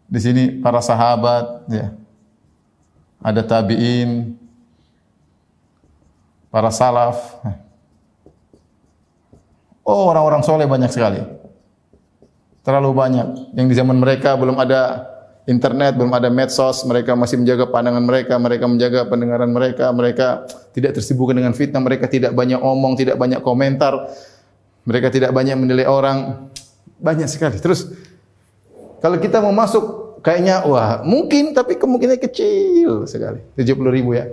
Di 0.09 0.21
sini 0.21 0.61
para 0.61 0.81
sahabat, 0.85 1.69
ya. 1.69 1.93
Ada 3.25 3.41
tabiin, 3.41 4.37
para 6.53 6.69
salaf. 6.69 7.41
Oh, 9.85 10.09
orang-orang 10.09 10.41
soleh 10.41 10.65
banyak 10.65 10.89
sekali. 10.93 11.21
Terlalu 12.65 12.91
banyak. 12.97 13.29
Yang 13.53 13.67
di 13.69 13.75
zaman 13.77 14.01
mereka 14.01 14.33
belum 14.33 14.57
ada 14.57 15.14
internet, 15.45 16.01
belum 16.01 16.13
ada 16.17 16.33
medsos, 16.33 16.85
mereka 16.89 17.13
masih 17.13 17.37
menjaga 17.37 17.69
pandangan 17.69 18.01
mereka, 18.01 18.35
mereka 18.41 18.65
menjaga 18.65 19.01
pendengaran 19.05 19.51
mereka, 19.53 19.93
mereka 19.93 20.27
tidak 20.73 20.97
tersibukkan 20.97 21.37
dengan 21.37 21.53
fitnah, 21.53 21.85
mereka 21.85 22.09
tidak 22.09 22.33
banyak 22.33 22.57
omong, 22.57 22.97
tidak 22.97 23.21
banyak 23.21 23.45
komentar, 23.45 24.09
mereka 24.89 25.13
tidak 25.13 25.37
banyak 25.37 25.57
menilai 25.57 25.85
orang. 25.85 26.49
Banyak 26.97 27.29
sekali. 27.29 27.61
Terus, 27.61 27.93
kalau 29.05 29.21
kita 29.21 29.45
mau 29.45 29.53
masuk, 29.53 30.17
kayaknya, 30.25 30.65
wah 30.65 31.05
mungkin, 31.05 31.53
tapi 31.53 31.77
kemungkinannya 31.77 32.21
kecil 32.25 33.05
sekali. 33.05 33.45
70 33.61 33.77
ribu 33.93 34.17
ya. 34.17 34.25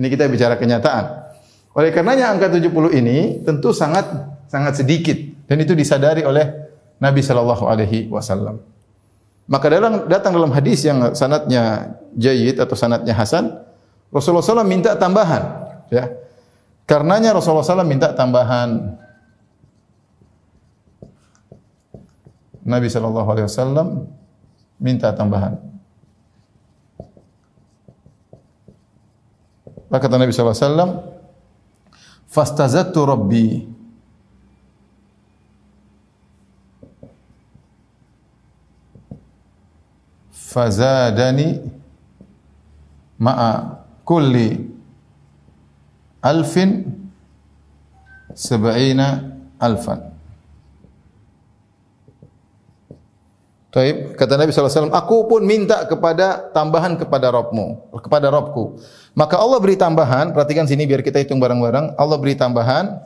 Ini 0.00 0.06
kita 0.08 0.24
bicara 0.32 0.56
kenyataan. 0.56 1.28
Oleh 1.76 1.92
karenanya 1.92 2.32
angka 2.32 2.48
70 2.48 2.96
ini 2.96 3.44
tentu 3.44 3.70
sangat 3.70 4.08
sangat 4.50 4.82
sedikit 4.82 5.14
dan 5.46 5.62
itu 5.62 5.76
disadari 5.78 6.26
oleh 6.26 6.48
Nabi 6.98 7.20
sallallahu 7.22 7.68
alaihi 7.68 8.10
wasallam. 8.10 8.69
Maka 9.50 9.66
dalam 9.66 10.06
datang 10.06 10.30
dalam 10.30 10.54
hadis 10.54 10.86
yang 10.86 11.10
sanatnya 11.10 11.98
jayyid 12.14 12.62
atau 12.62 12.78
sanatnya 12.78 13.10
hasan, 13.18 13.50
Rasulullah 14.14 14.46
SAW 14.46 14.62
minta 14.62 14.94
tambahan, 14.94 15.42
ya. 15.90 16.06
Karenanya 16.86 17.34
Rasulullah 17.34 17.66
SAW 17.66 17.86
minta 17.86 18.14
tambahan. 18.14 18.98
Nabi 22.70 22.86
wasallam 22.86 24.06
minta 24.78 25.10
tambahan. 25.10 25.58
Maka 29.90 30.06
kata 30.06 30.22
Nabi 30.22 30.30
wasallam, 30.30 31.02
"Fastazattu 32.30 33.02
rabbi" 33.02 33.66
fazadani 40.50 41.62
ma'a 43.22 43.78
kulli 44.02 44.66
alfin 46.18 46.90
sab'ina 48.34 49.30
alfan. 49.62 50.10
Taib 53.70 54.18
kata 54.18 54.34
Nabi 54.34 54.50
SAW, 54.50 54.90
aku 54.90 55.30
pun 55.30 55.46
minta 55.46 55.86
kepada 55.86 56.50
tambahan 56.50 56.98
kepada 56.98 57.30
Robmu, 57.30 57.94
kepada 58.02 58.26
Robku. 58.26 58.82
Maka 59.14 59.38
Allah 59.38 59.62
beri 59.62 59.78
tambahan, 59.78 60.34
perhatikan 60.34 60.66
sini 60.66 60.90
biar 60.90 61.06
kita 61.06 61.22
hitung 61.22 61.38
bareng-bareng. 61.38 61.94
Allah 61.94 62.18
beri 62.18 62.34
tambahan, 62.34 62.98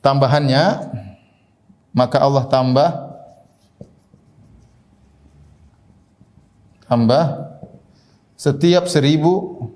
tambahannya, 0.00 0.88
maka 1.92 2.16
Allah 2.16 2.48
tambah 2.48 3.03
tambah 6.94 7.50
setiap 8.38 8.86
seribu 8.86 9.66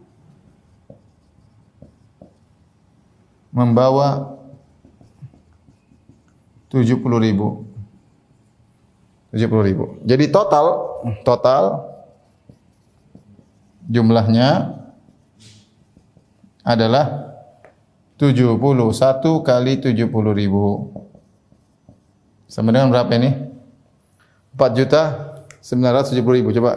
membawa 3.51 4.39
tujuh 6.71 7.03
puluh 7.03 7.19
ribu. 7.19 7.67
Tujuh 9.35 9.51
puluh 9.51 9.67
ribu. 9.67 9.85
Jadi 10.07 10.31
total, 10.31 10.67
total 11.27 11.91
jumlahnya 13.91 14.79
adalah 16.63 17.35
tujuh 18.15 18.63
puluh 18.63 18.95
satu 18.95 19.43
kali 19.43 19.83
tujuh 19.83 20.07
puluh 20.07 20.31
ribu. 20.31 20.95
Sama 22.47 22.71
dengan 22.71 22.95
berapa 22.95 23.11
ini? 23.19 23.51
Empat 24.55 24.71
juta 24.79 25.03
sembilan 25.59 25.93
ratus 25.99 26.15
tujuh 26.15 26.25
puluh 26.25 26.39
ribu. 26.41 26.55
Coba 26.55 26.73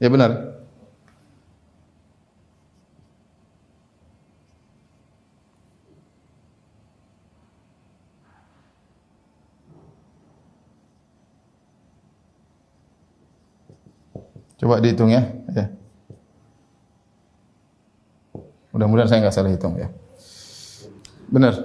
Ya 0.00 0.08
benar. 0.08 0.50
Coba 14.60 14.76
dihitung 14.80 15.08
ya. 15.08 15.24
ya. 15.56 15.72
Mudah-mudahan 18.72 19.08
saya 19.08 19.20
enggak 19.24 19.36
salah 19.36 19.52
hitung 19.52 19.76
ya. 19.76 19.88
Benar. 21.28 21.56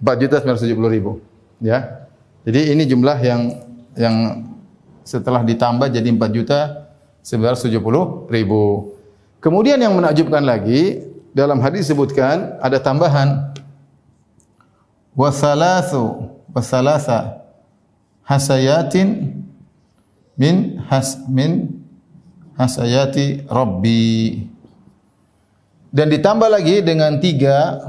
4 0.00 0.22
juta 0.24 0.36
970 0.44 0.96
ribu. 0.96 1.20
Ya. 1.60 2.08
Jadi 2.48 2.72
ini 2.72 2.88
jumlah 2.88 3.16
yang 3.20 3.40
yang 3.96 4.16
setelah 5.04 5.44
ditambah 5.44 5.92
jadi 5.92 6.08
4 6.08 6.36
juta 6.36 6.81
970 7.22 8.26
ribu. 8.28 8.94
Kemudian 9.38 9.78
yang 9.78 9.94
menakjubkan 9.94 10.42
lagi 10.42 11.02
dalam 11.32 11.58
hadis 11.62 11.88
disebutkan 11.88 12.60
ada 12.60 12.76
tambahan 12.76 13.56
wasalasu 15.16 16.28
wasalasa 16.52 17.40
hasayatin 18.24 19.40
min 20.36 20.80
has 20.88 21.20
min 21.28 21.80
hasayati 22.56 23.44
rabbi 23.48 24.44
dan 25.92 26.08
ditambah 26.08 26.48
lagi 26.48 26.80
dengan 26.80 27.20
tiga 27.20 27.80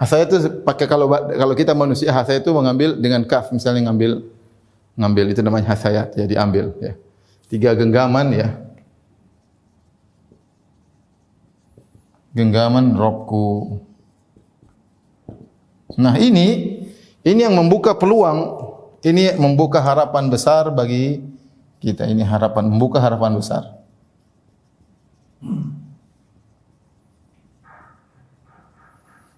hasayat 0.00 0.28
itu 0.32 0.38
pakai 0.64 0.88
kalau 0.88 1.08
kalau 1.12 1.54
kita 1.56 1.72
manusia 1.72 2.12
hasayat 2.12 2.44
itu 2.44 2.52
mengambil 2.52 2.96
dengan 2.96 3.24
kaf 3.24 3.52
misalnya 3.52 3.88
ngambil 3.88 4.24
ngambil 4.96 5.24
itu 5.32 5.40
namanya 5.44 5.76
hasayat 5.76 6.16
ya 6.16 6.24
diambil 6.24 6.72
ya 6.80 6.96
tiga 7.50 7.74
genggaman 7.74 8.32
ya. 8.34 8.48
Genggaman 12.36 12.94
robku. 12.94 13.80
Nah 15.96 16.20
ini 16.20 16.78
ini 17.24 17.40
yang 17.40 17.56
membuka 17.56 17.96
peluang. 17.96 18.68
Ini 19.06 19.38
membuka 19.38 19.78
harapan 19.78 20.28
besar 20.28 20.68
bagi 20.74 21.22
kita. 21.78 22.04
Ini 22.10 22.26
harapan 22.26 22.66
membuka 22.66 22.98
harapan 22.98 23.38
besar. 23.38 23.76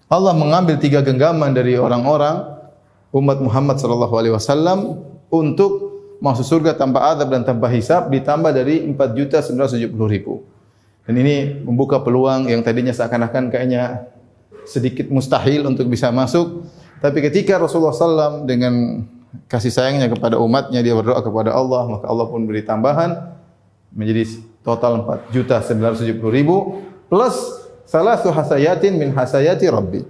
Allah 0.09 0.33
mengambil 0.33 0.81
tiga 0.81 1.05
genggaman 1.05 1.53
dari 1.53 1.77
orang-orang 1.77 2.57
umat 3.13 3.37
Muhammad 3.45 3.77
sallallahu 3.77 4.15
alaihi 4.17 4.33
wasallam 4.33 5.05
untuk 5.29 5.88
masuk 6.19 6.45
surga 6.45 6.75
tanpa 6.75 7.15
azab 7.15 7.31
dan 7.31 7.41
tanpa 7.47 7.71
hisab 7.71 8.11
ditambah 8.11 8.51
dari 8.51 8.83
4 8.83 8.95
juta 9.17 9.39
970 9.43 9.89
ribu. 10.07 10.43
Dan 11.07 11.17
ini 11.17 11.63
membuka 11.65 11.97
peluang 12.03 12.51
yang 12.51 12.61
tadinya 12.61 12.93
seakan-akan 12.93 13.49
kayaknya 13.49 14.05
sedikit 14.67 15.09
mustahil 15.09 15.65
untuk 15.65 15.89
bisa 15.89 16.13
masuk. 16.13 16.67
Tapi 16.99 17.23
ketika 17.25 17.57
Rasulullah 17.57 17.95
SAW 17.95 18.45
dengan 18.45 19.07
kasih 19.47 19.73
sayangnya 19.73 20.11
kepada 20.11 20.37
umatnya, 20.37 20.83
dia 20.83 20.93
berdoa 20.93 21.23
kepada 21.23 21.55
Allah, 21.55 21.87
maka 21.87 22.05
Allah 22.05 22.27
pun 22.27 22.43
beri 22.45 22.61
tambahan 22.61 23.33
menjadi 23.95 24.43
total 24.61 25.01
4 25.07 25.33
juta 25.33 25.63
970 25.65 26.21
ribu 26.29 26.83
plus 27.09 27.59
Salah 27.89 28.21
su 28.21 28.29
hasayatin 28.29 29.01
min 29.01 29.09
hasayati 29.17 29.65
Rabbi. 29.65 30.05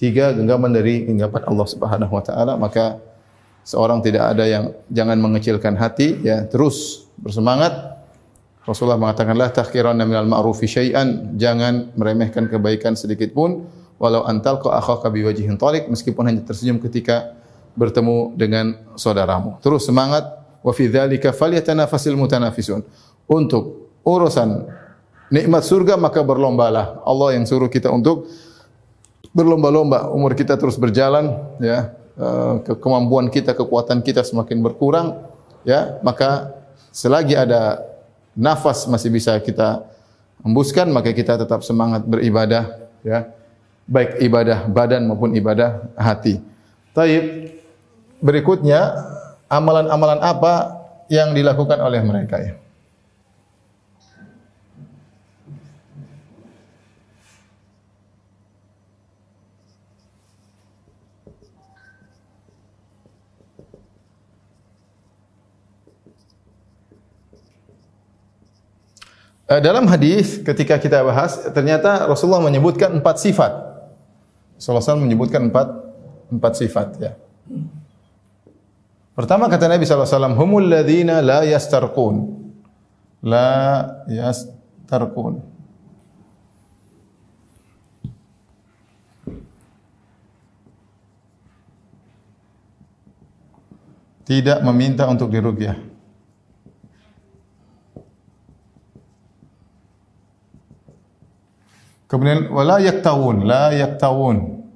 Tiga 0.00 0.32
genggaman 0.32 0.72
dari 0.72 1.04
genggaman 1.04 1.44
Allah 1.44 1.66
Subhanahu 1.68 2.12
wa 2.16 2.24
taala, 2.24 2.56
maka 2.56 2.96
seorang 3.70 4.02
tidak 4.02 4.34
ada 4.34 4.44
yang 4.50 4.74
jangan 4.90 5.14
mengecilkan 5.22 5.78
hati 5.78 6.18
ya, 6.26 6.42
terus 6.50 7.06
bersemangat. 7.14 8.02
Rasulullah 8.66 8.98
mengatakan 8.98 9.38
la 9.38 9.48
tahqiranna 9.48 10.02
minal 10.04 10.26
ma'rufi 10.26 10.66
syai'an, 10.66 11.38
jangan 11.38 11.94
meremehkan 11.94 12.50
kebaikan 12.50 12.98
sedikit 12.98 13.30
pun 13.30 13.66
walau 14.02 14.26
antal 14.26 14.58
ka 14.58 14.74
akhaka 14.74 15.08
biwajhin 15.08 15.54
talik 15.54 15.86
meskipun 15.86 16.26
hanya 16.28 16.42
tersenyum 16.42 16.82
ketika 16.82 17.38
bertemu 17.78 18.34
dengan 18.34 18.74
saudaramu. 18.98 19.62
Terus 19.62 19.86
semangat 19.86 20.26
wa 20.60 20.72
fi 20.74 20.90
dzalika 20.90 21.30
falyatanafasil 21.30 22.14
mutanafisun. 22.18 22.82
Untuk 23.30 23.94
urusan 24.02 24.66
nikmat 25.30 25.62
surga 25.62 25.94
maka 25.94 26.20
berlombalah. 26.20 27.00
Allah 27.06 27.38
yang 27.38 27.46
suruh 27.46 27.70
kita 27.70 27.88
untuk 27.88 28.26
berlomba-lomba. 29.30 30.10
Umur 30.10 30.34
kita 30.34 30.58
terus 30.58 30.74
berjalan, 30.74 31.38
ya. 31.62 31.94
Eh, 32.20 32.76
kemampuan 32.76 33.32
kita, 33.32 33.56
kekuatan 33.56 34.04
kita 34.04 34.20
semakin 34.20 34.60
berkurang, 34.60 35.24
ya. 35.64 35.96
Maka 36.04 36.52
selagi 36.92 37.32
ada 37.32 37.80
nafas 38.36 38.84
masih 38.84 39.08
bisa 39.08 39.40
kita 39.40 39.88
embuskan, 40.44 40.92
maka 40.92 41.16
kita 41.16 41.40
tetap 41.40 41.64
semangat 41.64 42.04
beribadah, 42.04 42.76
ya. 43.00 43.24
Baik 43.88 44.20
ibadah 44.20 44.68
badan 44.68 45.08
maupun 45.08 45.32
ibadah 45.32 45.80
hati. 45.96 46.44
Taib. 46.92 47.56
Berikutnya 48.20 49.00
amalan-amalan 49.48 50.20
apa 50.20 50.76
yang 51.08 51.32
dilakukan 51.32 51.80
oleh 51.80 52.04
mereka 52.04 52.36
ya? 52.36 52.52
Dalam 69.58 69.90
hadis 69.90 70.38
ketika 70.46 70.78
kita 70.78 71.02
bahas 71.02 71.50
ternyata 71.50 72.06
Rasulullah 72.06 72.38
menyebutkan 72.46 73.02
empat 73.02 73.18
sifat. 73.18 73.50
Rasulullah 74.54 74.94
SAW 74.94 75.02
menyebutkan 75.02 75.50
empat 75.50 75.66
empat 76.30 76.52
sifat 76.54 76.88
ya. 77.02 77.12
Pertama 79.20 79.50
kata 79.50 79.66
Nabi 79.66 79.82
SAW, 79.82 80.38
Humul 80.38 80.70
ladhina 80.70 81.18
la 81.18 81.42
yastarqun. 81.42 82.40
La 83.26 83.84
yastarqun. 84.06 85.42
Tidak 94.30 94.62
meminta 94.62 95.10
untuk 95.10 95.26
dirugyah. 95.26 95.89
Kemudian 102.10 102.50
wala 102.50 102.82
yaktawun, 102.82 103.46
la 103.46 103.70
yaktawun. 103.70 104.66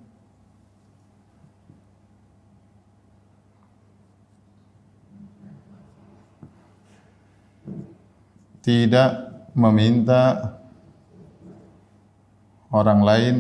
Tidak 8.63 9.11
meminta 9.59 10.55
orang 12.71 13.01
lain 13.03 13.37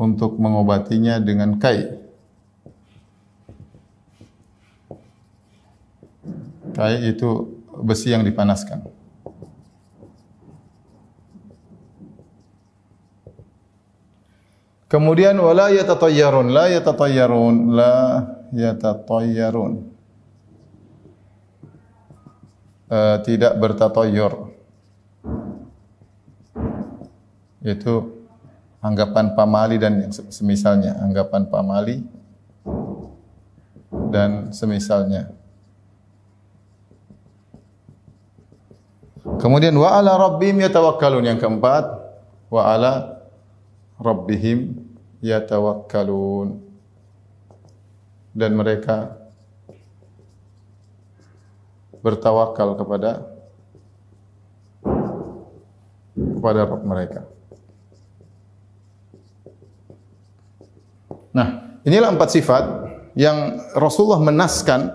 untuk 0.00 0.40
mengobatinya 0.40 1.20
dengan 1.20 1.60
kai. 1.60 1.92
Kai 6.72 6.96
itu 7.04 7.60
besi 7.84 8.16
yang 8.16 8.24
dipanaskan. 8.24 8.95
Kemudian 14.86 15.34
wala 15.42 15.74
yatatayyarun, 15.74 16.54
la 16.54 16.70
yatatayyarun, 16.70 17.54
la 17.74 17.94
yatatayyarun. 18.54 19.72
Uh, 22.86 23.18
tidak 23.26 23.58
bertatayyur. 23.58 24.54
Itu 27.66 28.14
anggapan 28.78 29.34
pamali 29.34 29.74
dan 29.82 30.06
semisalnya, 30.14 31.02
anggapan 31.02 31.50
pamali 31.50 32.06
dan 34.14 34.54
semisalnya. 34.54 35.34
Kemudian 39.42 39.74
wa 39.74 39.98
ala 39.98 40.14
rabbihim 40.14 40.62
yatawakkalun 40.62 41.26
yang 41.26 41.42
keempat 41.42 41.90
wa 42.46 42.62
ala 42.62 43.15
rabbihim 43.96 44.76
yatawakkalun 45.24 46.60
dan 48.36 48.52
mereka 48.52 49.16
bertawakal 52.04 52.76
kepada 52.78 53.24
kepada 56.14 56.62
Rabb 56.68 56.86
mereka. 56.86 57.20
Nah, 61.34 61.80
inilah 61.82 62.14
empat 62.14 62.30
sifat 62.30 62.64
yang 63.18 63.58
Rasulullah 63.74 64.22
menaskan 64.22 64.94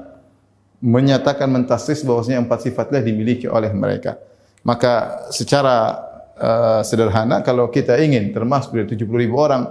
menyatakan 0.81 1.51
mentasis 1.51 2.01
bahwasanya 2.01 2.41
empat 2.41 2.65
sifatlah 2.65 3.03
dimiliki 3.03 3.45
oleh 3.45 3.69
mereka. 3.75 4.17
Maka 4.65 5.25
secara 5.29 5.97
uh, 6.41 6.81
sederhana 6.81 7.45
kalau 7.45 7.69
kita 7.69 8.01
ingin 8.01 8.33
termasuk 8.33 8.73
dari 8.73 8.97
70 8.97 9.05
ribu 9.13 9.37
orang 9.37 9.69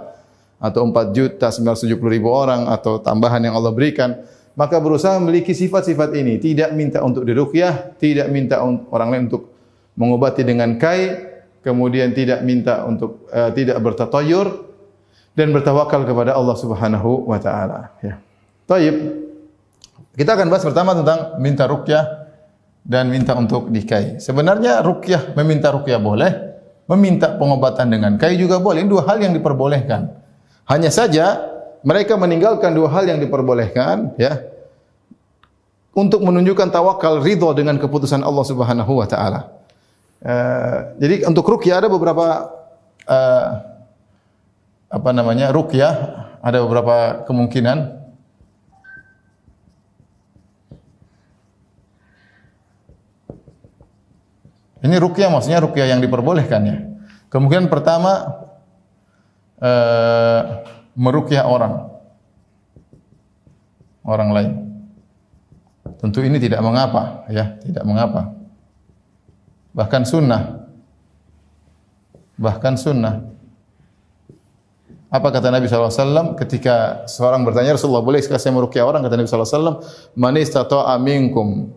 atau 0.57 0.87
4 0.87 1.11
juta 1.11 1.51
970 1.51 1.99
ribu 2.07 2.31
orang 2.31 2.71
atau 2.71 3.03
tambahan 3.03 3.43
yang 3.43 3.59
Allah 3.59 3.75
berikan 3.75 4.23
maka 4.55 4.77
berusaha 4.83 5.15
memiliki 5.19 5.55
sifat-sifat 5.55 6.11
ini. 6.15 6.35
Tidak 6.35 6.75
minta 6.75 6.99
untuk 7.03 7.23
diruqyah, 7.23 7.95
tidak 7.95 8.27
minta 8.27 8.59
orang 8.63 9.07
lain 9.09 9.23
untuk 9.31 9.47
mengobati 9.95 10.43
dengan 10.43 10.75
kai, 10.75 11.31
kemudian 11.63 12.11
tidak 12.11 12.43
minta 12.43 12.83
untuk 12.83 13.27
uh, 13.31 13.51
tidak 13.55 13.79
bertatayur 13.79 14.47
dan 15.31 15.55
bertawakal 15.55 16.03
kepada 16.03 16.35
Allah 16.35 16.55
Subhanahu 16.59 17.31
wa 17.31 17.39
taala 17.39 17.95
ya. 18.03 18.19
Baik. 18.67 18.95
Kita 20.11 20.35
akan 20.35 20.51
bahas 20.51 20.67
pertama 20.67 20.91
tentang 20.91 21.39
minta 21.39 21.63
ruqyah 21.63 22.03
dan 22.83 23.07
minta 23.07 23.31
untuk 23.39 23.71
dikai. 23.71 24.19
Sebenarnya 24.19 24.83
ruqyah 24.83 25.39
meminta 25.39 25.71
ruqyah 25.71 25.99
boleh, 26.03 26.50
meminta 26.91 27.39
pengobatan 27.39 27.87
dengan 27.87 28.19
kai 28.19 28.35
juga 28.35 28.59
boleh. 28.59 28.83
Ini 28.83 28.89
dua 28.91 29.07
hal 29.07 29.23
yang 29.23 29.31
diperbolehkan. 29.31 30.11
Hanya 30.67 30.91
saja 30.91 31.39
mereka 31.81 32.19
meninggalkan 32.19 32.75
dua 32.75 32.91
hal 32.91 33.07
yang 33.07 33.19
diperbolehkan 33.23 34.15
ya 34.19 34.43
untuk 35.95 36.23
menunjukkan 36.23 36.71
tawakal 36.71 37.23
ridha 37.23 37.51
dengan 37.55 37.79
keputusan 37.79 38.23
Allah 38.23 38.45
Subhanahu 38.47 38.91
wa 38.99 39.07
taala. 39.07 39.51
Uh, 40.21 40.93
jadi 41.01 41.25
untuk 41.25 41.47
ruqyah 41.49 41.81
ada 41.81 41.89
beberapa 41.89 42.53
uh, 43.09 43.47
apa 44.91 45.09
namanya 45.15 45.49
ruqyah 45.49 45.93
ada 46.43 46.61
beberapa 46.61 47.25
kemungkinan 47.25 48.00
Ini 54.81 54.95
ruqyah 54.97 55.29
maksudnya 55.29 55.61
ruqyah 55.61 55.93
yang 55.93 56.01
diperbolehkan 56.01 56.61
ya. 56.65 56.77
Kemungkinan 57.29 57.69
pertama 57.69 58.43
uh, 59.61 60.65
meruqyah 60.97 61.45
orang 61.45 61.87
orang 64.01 64.29
lain. 64.33 64.51
Tentu 66.01 66.25
ini 66.25 66.41
tidak 66.41 66.65
mengapa 66.65 67.29
ya, 67.29 67.61
tidak 67.61 67.85
mengapa. 67.85 68.33
Bahkan 69.71 70.01
sunnah. 70.03 70.65
Bahkan 72.41 72.73
sunnah. 72.75 73.31
Apa 75.11 75.27
kata 75.27 75.51
Nabi 75.51 75.67
SAW 75.67 76.39
ketika 76.39 77.03
seorang 77.03 77.43
bertanya 77.43 77.75
Rasulullah 77.75 78.01
boleh 78.01 78.23
saya 78.23 78.55
merukyah 78.55 78.87
orang 78.87 79.03
kata 79.03 79.19
Nabi 79.19 79.27
SAW 79.27 79.83
man 80.15 80.39
istata'a 80.39 80.95
minkum 80.95 81.75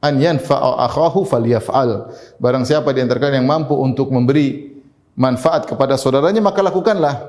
an 0.00 0.14
yanfa'a 0.16 0.88
akhahu 0.88 1.28
falyaf'al 1.28 2.12
barang 2.40 2.64
siapa 2.64 2.92
di 2.96 3.04
antara 3.04 3.20
kalian 3.20 3.44
yang 3.44 3.48
mampu 3.48 3.76
untuk 3.76 4.08
memberi 4.08 4.76
manfaat 5.16 5.68
kepada 5.68 6.00
saudaranya 6.00 6.40
maka 6.40 6.64
lakukanlah 6.64 7.28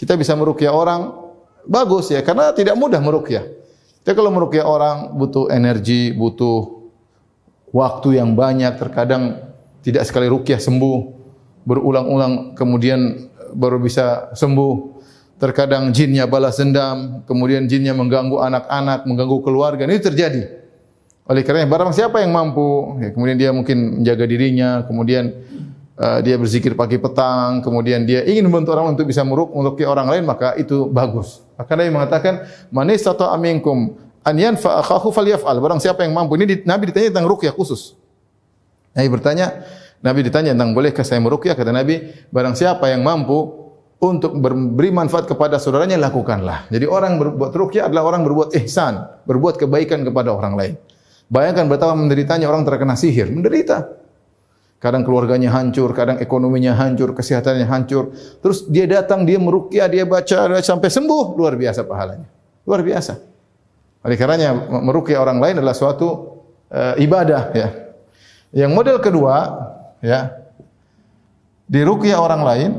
kita 0.00 0.16
bisa 0.16 0.32
merukyah 0.36 0.72
orang 0.72 1.12
bagus 1.68 2.12
ya 2.12 2.24
karena 2.24 2.52
tidak 2.56 2.76
mudah 2.80 3.00
merukyah 3.00 3.44
kita 4.00 4.16
kalau 4.16 4.32
merukyah 4.32 4.64
orang 4.64 5.12
butuh 5.14 5.52
energi 5.52 6.16
butuh 6.16 6.88
waktu 7.70 8.18
yang 8.18 8.32
banyak 8.32 8.74
terkadang 8.80 9.44
tidak 9.84 10.08
sekali 10.08 10.26
rukyah 10.32 10.58
sembuh 10.58 10.98
berulang-ulang 11.66 12.54
kemudian 12.54 13.28
baru 13.52 13.82
bisa 13.82 14.30
sembuh. 14.36 14.96
Terkadang 15.36 15.92
jinnya 15.92 16.24
balas 16.24 16.56
dendam, 16.56 17.20
kemudian 17.28 17.68
jinnya 17.68 17.92
mengganggu 17.92 18.40
anak-anak, 18.40 19.04
mengganggu 19.04 19.38
keluarga. 19.44 19.84
Ini 19.84 20.00
terjadi. 20.00 20.42
Oleh 21.26 21.42
kerana 21.42 21.66
barang 21.66 21.90
siapa 21.90 22.22
yang 22.22 22.30
mampu, 22.30 23.02
ya, 23.02 23.10
kemudian 23.10 23.34
dia 23.34 23.50
mungkin 23.50 23.98
menjaga 23.98 24.24
dirinya, 24.30 24.86
kemudian 24.86 25.34
uh, 25.98 26.22
dia 26.22 26.38
berzikir 26.38 26.78
pagi 26.78 27.02
petang, 27.02 27.66
kemudian 27.66 28.06
dia 28.06 28.22
ingin 28.22 28.46
membantu 28.46 28.78
orang 28.78 28.94
untuk 28.94 29.10
bisa 29.10 29.26
meruk 29.26 29.50
untuk 29.50 29.74
orang 29.90 30.06
lain, 30.06 30.22
maka 30.22 30.54
itu 30.54 30.86
bagus. 30.86 31.42
Maka 31.58 31.74
Nabi 31.74 31.90
mengatakan, 31.90 32.46
manis 32.70 33.02
atau 33.02 33.26
aminkum 33.34 33.98
an 34.22 34.34
yanfa 34.38 34.78
akhahu 34.86 35.10
falyaf'al. 35.10 35.58
Barang 35.58 35.82
siapa 35.82 36.06
yang 36.06 36.14
mampu. 36.14 36.38
Ini 36.38 36.62
Nabi 36.62 36.94
ditanya 36.94 37.10
tentang 37.10 37.26
rukyah 37.26 37.50
khusus. 37.50 37.98
Nabi 38.94 39.10
bertanya, 39.10 39.66
Nabi 39.98 40.22
ditanya 40.26 40.54
tentang 40.54 40.78
bolehkah 40.78 41.02
saya 41.02 41.18
merukyah 41.18 41.58
kata 41.58 41.74
Nabi 41.74 42.06
barang 42.30 42.54
siapa 42.54 42.86
yang 42.86 43.02
mampu 43.02 43.66
untuk 43.98 44.36
beri 44.76 44.92
manfaat 44.92 45.26
kepada 45.26 45.58
saudaranya 45.58 45.98
lakukanlah. 45.98 46.68
Jadi 46.68 46.86
orang 46.86 47.18
berbuat 47.18 47.50
rukyah 47.50 47.88
adalah 47.88 48.14
orang 48.14 48.22
berbuat 48.22 48.52
ihsan, 48.62 49.00
berbuat 49.24 49.56
kebaikan 49.56 50.04
kepada 50.04 50.30
orang 50.30 50.54
lain. 50.54 50.74
Bayangkan 51.26 51.66
betapa 51.66 51.98
menderitanya 51.98 52.46
orang 52.46 52.62
terkena 52.62 52.94
sihir, 52.94 53.26
menderita. 53.30 53.98
Kadang 54.78 55.02
keluarganya 55.02 55.50
hancur, 55.50 55.90
kadang 55.96 56.22
ekonominya 56.22 56.76
hancur, 56.76 57.16
kesehatannya 57.16 57.66
hancur. 57.66 58.14
Terus 58.44 58.68
dia 58.70 58.86
datang, 58.86 59.26
dia 59.26 59.40
merukyah, 59.40 59.90
dia 59.90 60.04
baca 60.06 60.62
sampai 60.62 60.86
sembuh, 60.92 61.34
luar 61.34 61.58
biasa 61.58 61.82
pahalanya. 61.82 62.28
Luar 62.62 62.86
biasa. 62.86 63.18
Oleh 64.06 64.14
karenanya 64.14 64.54
merukyah 64.70 65.18
orang 65.18 65.42
lain 65.42 65.54
adalah 65.58 65.74
suatu 65.74 66.38
uh, 66.70 66.94
ibadah 66.94 67.42
ya. 67.56 67.68
Yang 68.54 68.70
model 68.70 68.96
kedua, 69.02 69.34
ya 69.98 70.46
diruqyah 71.66 72.18
orang 72.22 72.42
lain 72.46 72.70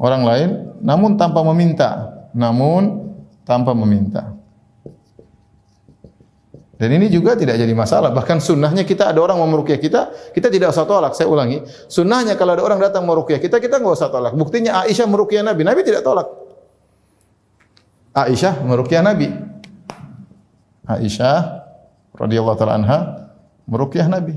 orang 0.00 0.22
lain 0.24 0.50
namun 0.80 1.20
tanpa 1.20 1.44
meminta 1.44 1.90
namun 2.32 3.03
tanpa 3.44 3.76
meminta. 3.76 4.34
Dan 6.74 6.90
ini 7.00 7.06
juga 7.06 7.38
tidak 7.38 7.54
jadi 7.54 7.70
masalah. 7.70 8.10
Bahkan 8.10 8.42
sunnahnya 8.42 8.82
kita 8.82 9.14
ada 9.14 9.22
orang 9.22 9.38
mau 9.38 9.46
meruqyah 9.46 9.78
kita 9.78 10.32
kita 10.34 10.50
tidak 10.50 10.74
usah 10.74 10.84
tolak. 10.84 11.14
Saya 11.14 11.30
ulangi 11.30 11.62
sunnahnya 11.86 12.34
kalau 12.34 12.58
ada 12.58 12.62
orang 12.66 12.82
datang 12.82 13.06
meruqyah 13.06 13.38
kita 13.38 13.62
kita 13.62 13.78
enggak 13.78 13.94
usah 13.94 14.10
tolak. 14.10 14.34
Buktinya 14.34 14.82
Aisyah 14.82 15.06
meruqyah 15.06 15.46
Nabi 15.46 15.62
Nabi 15.62 15.80
tidak 15.86 16.02
tolak. 16.02 16.26
Aisyah 18.10 18.66
meruqyah 18.66 19.02
Nabi. 19.06 19.28
Aisyah 20.84 21.38
radhiyallahu 22.18 22.58
taala 22.58 22.74
anha 22.76 22.98
meruqyah 23.70 24.10
Nabi. 24.10 24.34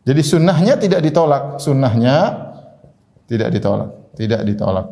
Jadi 0.00 0.22
sunnahnya 0.24 0.80
tidak 0.80 1.04
ditolak, 1.04 1.60
sunnahnya 1.60 2.48
tidak 3.28 3.52
ditolak, 3.52 3.99
tidak 4.14 4.42
ditolak. 4.46 4.86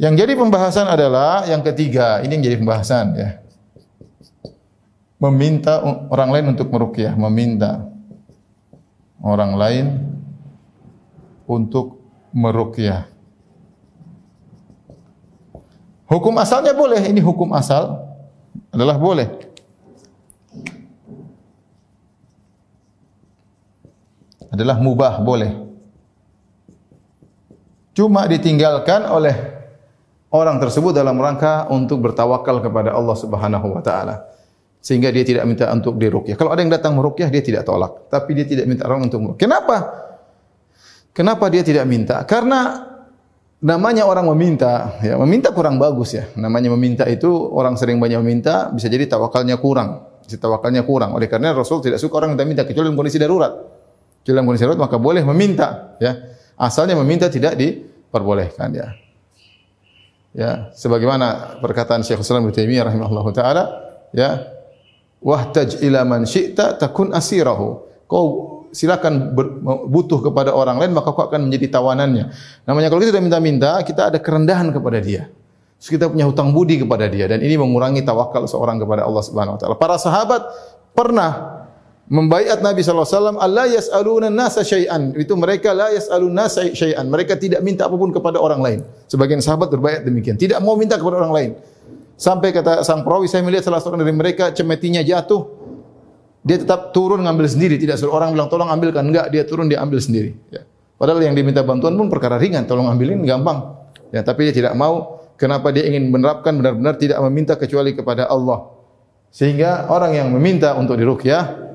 Yang 0.00 0.14
jadi 0.24 0.32
pembahasan 0.32 0.88
adalah 0.88 1.44
yang 1.44 1.60
ketiga, 1.60 2.24
ini 2.24 2.40
yang 2.40 2.44
jadi 2.48 2.56
pembahasan 2.56 3.06
ya. 3.20 3.30
Meminta 5.20 5.84
orang 6.08 6.32
lain 6.32 6.46
untuk 6.56 6.72
meruqyah, 6.72 7.12
meminta 7.20 7.84
orang 9.20 9.52
lain 9.60 9.86
untuk 11.44 12.00
meruqyah. 12.32 13.04
Hukum 16.08 16.34
asalnya 16.40 16.72
boleh. 16.72 17.04
Ini 17.04 17.20
hukum 17.20 17.52
asal 17.52 18.00
adalah 18.72 18.96
boleh. 18.96 19.28
Adalah 24.50 24.82
mubah, 24.82 25.22
boleh. 25.22 25.69
Cuma 28.00 28.24
ditinggalkan 28.24 29.04
oleh 29.12 29.36
orang 30.32 30.56
tersebut 30.56 30.96
dalam 30.96 31.20
rangka 31.20 31.68
untuk 31.68 32.00
bertawakal 32.00 32.64
kepada 32.64 32.96
Allah 32.96 33.12
Subhanahu 33.12 33.76
wa 33.76 33.84
taala. 33.84 34.24
Sehingga 34.80 35.12
dia 35.12 35.20
tidak 35.20 35.44
minta 35.44 35.68
untuk 35.68 36.00
diruqyah. 36.00 36.32
Kalau 36.32 36.48
ada 36.48 36.64
yang 36.64 36.72
datang 36.72 36.96
meruqyah 36.96 37.28
dia 37.28 37.44
tidak 37.44 37.68
tolak, 37.68 38.08
tapi 38.08 38.32
dia 38.32 38.48
tidak 38.48 38.64
minta 38.64 38.88
orang 38.88 39.04
untuk 39.04 39.20
meruqyah. 39.20 39.36
Kenapa? 39.44 39.76
Kenapa 41.12 41.52
dia 41.52 41.60
tidak 41.60 41.84
minta? 41.84 42.24
Karena 42.24 42.88
namanya 43.60 44.08
orang 44.08 44.32
meminta, 44.32 44.96
ya 45.04 45.20
meminta 45.20 45.52
kurang 45.52 45.76
bagus 45.76 46.16
ya. 46.16 46.24
Namanya 46.40 46.72
meminta 46.72 47.04
itu 47.04 47.28
orang 47.28 47.76
sering 47.76 48.00
banyak 48.00 48.16
meminta, 48.24 48.72
bisa 48.72 48.88
jadi 48.88 49.04
tawakalnya 49.12 49.60
kurang, 49.60 50.08
bisa 50.24 50.40
tawakalnya 50.40 50.88
kurang. 50.88 51.12
Oleh 51.12 51.28
karena 51.28 51.52
Rasul 51.52 51.84
tidak 51.84 52.00
suka 52.00 52.16
orang 52.16 52.32
minta-minta 52.32 52.64
kecuali 52.64 52.88
dalam 52.88 52.96
kondisi 52.96 53.20
darurat. 53.20 53.52
Kecuali 54.24 54.40
dalam 54.40 54.48
kondisi 54.48 54.64
darurat 54.64 54.80
maka 54.88 54.96
boleh 54.96 55.20
meminta, 55.20 56.00
ya. 56.00 56.16
Asalnya 56.56 56.96
meminta 56.96 57.28
tidak 57.28 57.60
diperbolehkan 58.10 58.74
ya. 58.74 58.88
Ya, 60.30 60.50
sebagaimana 60.74 61.58
perkataan 61.62 62.02
Syekh 62.02 62.22
Islam 62.22 62.46
Ibnu 62.46 62.54
Taimiyah 62.54 62.86
rahimahullahu 62.86 63.30
taala, 63.34 63.66
ya, 64.14 64.46
wahtaj 65.22 65.82
ila 65.82 66.02
man 66.02 66.26
syi'ta 66.26 66.78
takun 66.78 67.14
asirahu. 67.14 67.86
Kau 68.10 68.26
silakan 68.70 69.34
butuh 69.90 70.22
kepada 70.22 70.54
orang 70.54 70.78
lain 70.78 70.94
maka 70.94 71.10
kau 71.10 71.26
akan 71.26 71.50
menjadi 71.50 71.78
tawanannya. 71.78 72.30
Namanya 72.66 72.88
kalau 72.90 73.02
kita 73.02 73.22
minta-minta, 73.22 73.78
kita 73.82 74.10
ada 74.10 74.18
kerendahan 74.22 74.70
kepada 74.70 74.98
dia. 75.02 75.30
Terus 75.82 75.90
kita 75.98 76.06
punya 76.06 76.26
hutang 76.26 76.54
budi 76.54 76.78
kepada 76.78 77.10
dia 77.10 77.26
dan 77.26 77.42
ini 77.42 77.58
mengurangi 77.58 78.06
tawakal 78.06 78.46
seorang 78.46 78.78
kepada 78.78 79.06
Allah 79.06 79.22
Subhanahu 79.26 79.54
wa 79.56 79.58
taala. 79.58 79.74
Para 79.78 79.96
sahabat 79.98 80.46
pernah 80.94 81.59
membaiat 82.10 82.58
Nabi 82.58 82.82
wasallam 82.82 83.38
Allah 83.38 83.70
yasaluna 83.70 84.28
nasa 84.28 84.66
syai'an. 84.66 85.14
Itu 85.14 85.38
mereka 85.38 85.70
la 85.70 85.94
yasalun 85.94 86.34
nasa 86.34 86.66
syai'an. 86.66 87.06
Mereka 87.06 87.38
tidak 87.38 87.62
minta 87.62 87.86
apapun 87.86 88.10
kepada 88.10 88.42
orang 88.42 88.60
lain. 88.60 88.78
Sebagian 89.06 89.38
sahabat 89.38 89.70
berbaiat 89.70 90.02
demikian, 90.02 90.34
tidak 90.34 90.58
mau 90.58 90.74
minta 90.74 90.98
kepada 90.98 91.22
orang 91.22 91.32
lain. 91.32 91.50
Sampai 92.18 92.52
kata 92.52 92.84
sang 92.84 93.06
perawi 93.06 93.30
saya 93.30 93.40
melihat 93.46 93.70
salah 93.70 93.80
seorang 93.80 94.04
dari 94.04 94.12
mereka 94.12 94.52
cemetinya 94.52 95.00
jatuh 95.00 95.60
dia 96.40 96.56
tetap 96.56 96.96
turun 96.96 97.20
ngambil 97.20 97.46
sendiri, 97.48 97.76
tidak 97.76 98.00
suruh 98.00 98.16
orang 98.16 98.32
bilang 98.32 98.48
tolong 98.48 98.72
ambilkan, 98.72 99.04
enggak, 99.04 99.28
dia 99.28 99.44
turun 99.44 99.68
dia 99.68 99.84
ambil 99.84 100.00
sendiri. 100.00 100.32
Ya. 100.48 100.64
Padahal 100.96 101.20
yang 101.20 101.36
diminta 101.36 101.60
bantuan 101.60 101.96
pun 101.96 102.08
perkara 102.08 102.40
ringan, 102.40 102.64
tolong 102.64 102.88
ambilin 102.88 103.20
gampang. 103.28 103.76
Ya, 104.08 104.24
tapi 104.24 104.48
dia 104.48 104.54
tidak 104.56 104.74
mau. 104.76 105.20
Kenapa 105.36 105.72
dia 105.72 105.88
ingin 105.88 106.12
menerapkan 106.12 106.52
benar-benar 106.52 107.00
tidak 107.00 107.16
meminta 107.24 107.56
kecuali 107.56 107.96
kepada 107.96 108.28
Allah. 108.28 108.68
Sehingga 109.32 109.88
orang 109.88 110.12
yang 110.12 110.28
meminta 110.28 110.76
untuk 110.76 111.00
diruqyah 111.00 111.44
eh, 111.44 111.69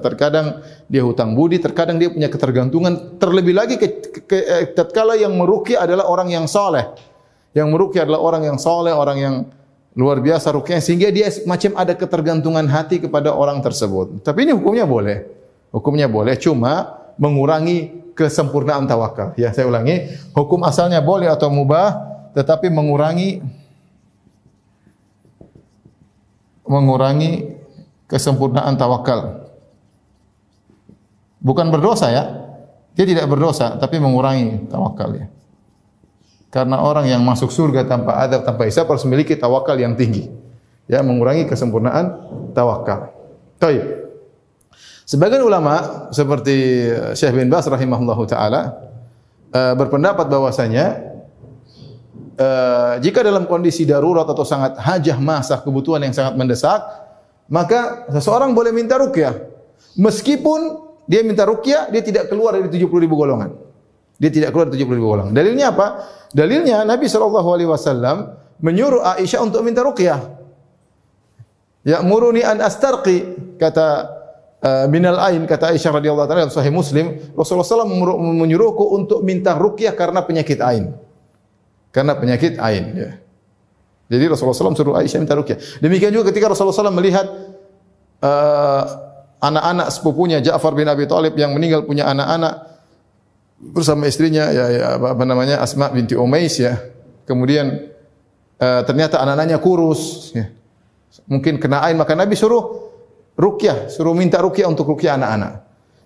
terkadang 0.00 0.60
dia 0.86 1.02
hutang 1.02 1.32
budi, 1.32 1.56
terkadang 1.58 1.96
dia 1.96 2.12
punya 2.12 2.28
ketergantungan. 2.28 3.16
Terlebih 3.16 3.54
lagi 3.56 3.74
ke, 3.80 3.88
ke, 4.24 4.38
eh, 4.38 4.64
tatkala 4.72 5.16
yang 5.16 5.32
meruqyah 5.34 5.88
adalah 5.88 6.06
orang 6.06 6.28
yang 6.30 6.44
saleh. 6.44 6.92
Yang 7.56 7.68
meruqyah 7.72 8.02
adalah 8.04 8.20
orang 8.20 8.42
yang 8.48 8.58
saleh, 8.60 8.92
orang 8.92 9.18
yang 9.18 9.34
luar 9.92 10.24
biasa 10.24 10.56
rukyah 10.56 10.80
sehingga 10.80 11.12
dia 11.12 11.28
macam 11.44 11.76
ada 11.76 11.92
ketergantungan 11.92 12.64
hati 12.64 13.00
kepada 13.00 13.32
orang 13.32 13.60
tersebut. 13.60 14.24
Tapi 14.24 14.48
ini 14.48 14.52
hukumnya 14.56 14.88
boleh. 14.88 15.28
Hukumnya 15.72 16.08
boleh 16.08 16.36
cuma 16.36 17.00
mengurangi 17.20 18.12
kesempurnaan 18.16 18.88
tawakal. 18.88 19.32
Ya, 19.40 19.52
saya 19.52 19.68
ulangi, 19.68 20.08
hukum 20.36 20.64
asalnya 20.64 21.00
boleh 21.00 21.28
atau 21.28 21.48
mubah 21.48 22.12
tetapi 22.32 22.72
mengurangi 22.72 23.44
mengurangi 26.64 27.52
kesempurnaan 28.08 28.76
tawakal. 28.80 29.41
Bukan 31.42 31.68
berdosa 31.74 32.08
ya. 32.08 32.24
Dia 32.94 33.04
tidak 33.08 33.26
berdosa 33.26 33.76
tapi 33.76 33.98
mengurangi 33.98 34.70
tawakal 34.70 35.10
ya. 35.18 35.26
Karena 36.52 36.84
orang 36.84 37.08
yang 37.08 37.24
masuk 37.24 37.48
surga 37.48 37.88
tanpa 37.88 38.20
adab, 38.20 38.44
tanpa 38.44 38.68
hisab 38.68 38.84
harus 38.86 39.02
memiliki 39.08 39.32
tawakal 39.34 39.72
yang 39.74 39.96
tinggi. 39.96 40.28
Ya, 40.84 41.00
mengurangi 41.00 41.48
kesempurnaan 41.48 42.12
tawakal. 42.52 43.08
Baik. 43.56 43.80
Sebagian 45.08 45.40
ulama 45.40 46.06
seperti 46.12 46.88
Syekh 47.16 47.40
bin 47.40 47.48
Bas 47.48 47.64
rahimahullahu 47.64 48.22
taala 48.28 48.76
uh, 49.50 49.74
berpendapat 49.74 50.28
bahwasanya 50.28 51.00
uh, 52.36 52.94
jika 53.00 53.24
dalam 53.24 53.48
kondisi 53.48 53.88
darurat 53.88 54.28
atau 54.28 54.44
sangat 54.44 54.76
hajah 54.76 55.16
masa 55.18 55.56
kebutuhan 55.64 56.04
yang 56.04 56.12
sangat 56.12 56.36
mendesak, 56.36 56.80
maka 57.48 58.04
seseorang 58.12 58.52
boleh 58.52 58.76
minta 58.76 59.00
ruqyah. 59.00 59.36
Meskipun 59.96 60.91
dia 61.06 61.20
minta 61.26 61.42
ruqyah, 61.42 61.90
dia 61.90 62.02
tidak 62.02 62.30
keluar 62.30 62.54
dari 62.54 62.70
70 62.70 62.86
ribu 63.02 63.18
golongan. 63.18 63.50
Dia 64.22 64.30
tidak 64.30 64.54
keluar 64.54 64.70
70 64.70 64.78
ribu 64.78 65.08
golongan. 65.10 65.34
Dalilnya 65.34 65.74
apa? 65.74 65.86
Dalilnya 66.30 66.86
Nabi 66.86 67.10
wasallam 67.10 68.38
menyuruh 68.62 69.02
Aisyah 69.02 69.42
untuk 69.42 69.66
minta 69.66 69.82
ruqyah. 69.82 70.20
Ya 71.82 71.98
muruni 71.98 72.46
an 72.46 72.62
astarqi 72.62 73.34
kata 73.58 73.86
uh, 74.62 74.86
minal 74.86 75.18
ain 75.18 75.42
kata 75.50 75.74
Aisyah 75.74 75.98
radhiyallahu 75.98 76.26
taala 76.30 76.46
dalam 76.46 76.54
sahih 76.54 76.70
Muslim 76.70 77.18
Rasulullah 77.34 77.66
SAW 77.66 77.90
menyuruhku 78.38 78.94
untuk 78.94 79.26
minta 79.26 79.58
ruqyah 79.58 79.98
karena 79.98 80.22
penyakit 80.22 80.62
ain. 80.62 80.94
Karena 81.90 82.14
penyakit 82.14 82.62
ain 82.62 82.84
ya. 82.94 83.10
Jadi 84.06 84.24
Rasulullah 84.30 84.54
SAW 84.54 84.78
suruh 84.78 84.94
Aisyah 84.94 85.18
minta 85.18 85.34
ruqyah. 85.34 85.82
Demikian 85.82 86.14
juga 86.14 86.30
ketika 86.30 86.54
Rasulullah 86.54 86.86
SAW 86.86 86.94
melihat 86.94 87.26
uh, 88.22 89.11
anak-anak 89.42 89.90
sepupunya 89.90 90.38
Ja'far 90.38 90.72
bin 90.78 90.86
Abi 90.86 91.10
Thalib 91.10 91.34
yang 91.34 91.50
meninggal 91.50 91.82
punya 91.82 92.06
anak-anak 92.06 92.70
bersama 93.58 94.06
istrinya 94.06 94.46
ya, 94.50 94.64
ya 94.70 94.86
apa, 94.98 95.18
apa 95.18 95.24
namanya 95.26 95.58
Asma 95.58 95.90
binti 95.90 96.14
Umais 96.14 96.54
ya. 96.62 96.78
Kemudian 97.26 97.90
uh, 98.62 98.80
ternyata 98.86 99.18
anak-anaknya 99.18 99.58
kurus 99.58 100.30
ya. 100.30 100.46
Mungkin 101.28 101.58
kena 101.58 101.84
air 101.84 101.98
maka 101.98 102.14
Nabi 102.14 102.38
suruh 102.38 102.88
ruqyah, 103.36 103.90
suruh 103.90 104.14
minta 104.14 104.38
ruqyah 104.38 104.70
untuk 104.70 104.88
ruqyah 104.94 105.18
anak-anak. 105.18 105.52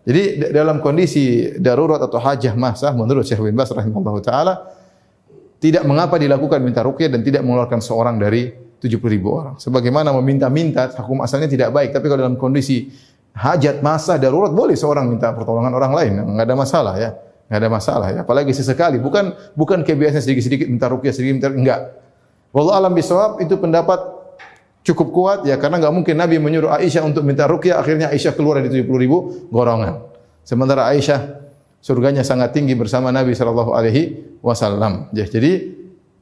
Jadi 0.06 0.22
dalam 0.54 0.78
kondisi 0.78 1.50
darurat 1.58 1.98
atau 1.98 2.22
hajah 2.22 2.54
masa 2.54 2.94
menurut 2.94 3.26
Syekh 3.26 3.42
bin 3.42 3.58
Bas 3.58 3.70
rahimahullahu 3.74 4.22
taala 4.22 4.70
tidak 5.58 5.82
mengapa 5.82 6.16
dilakukan 6.16 6.62
minta 6.62 6.80
ruqyah 6.86 7.10
dan 7.10 7.20
tidak 7.26 7.42
mengeluarkan 7.42 7.82
seorang 7.82 8.16
dari 8.16 8.66
70 8.76 9.02
ribu 9.08 9.34
orang. 9.34 9.56
Sebagaimana 9.56 10.12
meminta-minta 10.14 10.92
hukum 11.00 11.24
asalnya 11.24 11.48
tidak 11.48 11.72
baik, 11.72 11.90
tapi 11.96 12.06
kalau 12.06 12.22
dalam 12.22 12.36
kondisi 12.38 12.86
hajat 13.36 13.84
masa 13.84 14.16
darurat 14.16 14.48
boleh 14.48 14.72
seorang 14.72 15.12
minta 15.12 15.28
pertolongan 15.36 15.76
orang 15.76 15.92
lain, 15.92 16.12
enggak 16.24 16.46
ada 16.48 16.56
masalah 16.56 16.94
ya. 16.96 17.10
Enggak 17.46 17.60
ada 17.60 17.68
masalah 17.70 18.06
ya. 18.10 18.18
Apalagi 18.24 18.50
sesekali, 18.56 18.96
bukan 18.96 19.36
bukan 19.52 19.84
kebiasaan 19.84 20.24
sedikit-sedikit 20.24 20.66
minta 20.66 20.88
ruqyah 20.88 21.12
sedikit 21.12 21.34
minta 21.36 21.48
enggak. 21.52 21.80
Wallahu 22.56 22.74
alam 22.74 22.92
bisawab 22.96 23.44
itu 23.44 23.54
pendapat 23.60 24.00
cukup 24.80 25.08
kuat 25.12 25.38
ya 25.44 25.60
karena 25.60 25.76
enggak 25.82 25.94
mungkin 25.94 26.14
Nabi 26.16 26.40
menyuruh 26.40 26.72
Aisyah 26.72 27.04
untuk 27.04 27.22
minta 27.28 27.44
ruqyah 27.44 27.76
akhirnya 27.76 28.08
Aisyah 28.08 28.32
keluar 28.32 28.58
dari 28.58 28.72
70 28.72 28.88
ribu 29.04 29.46
golongan. 29.52 30.00
Sementara 30.40 30.88
Aisyah 30.88 31.44
surganya 31.84 32.24
sangat 32.24 32.56
tinggi 32.56 32.72
bersama 32.72 33.12
Nabi 33.12 33.36
sallallahu 33.36 33.76
alaihi 33.76 34.34
wasallam. 34.40 35.12
Ya, 35.12 35.28
jadi 35.28 35.76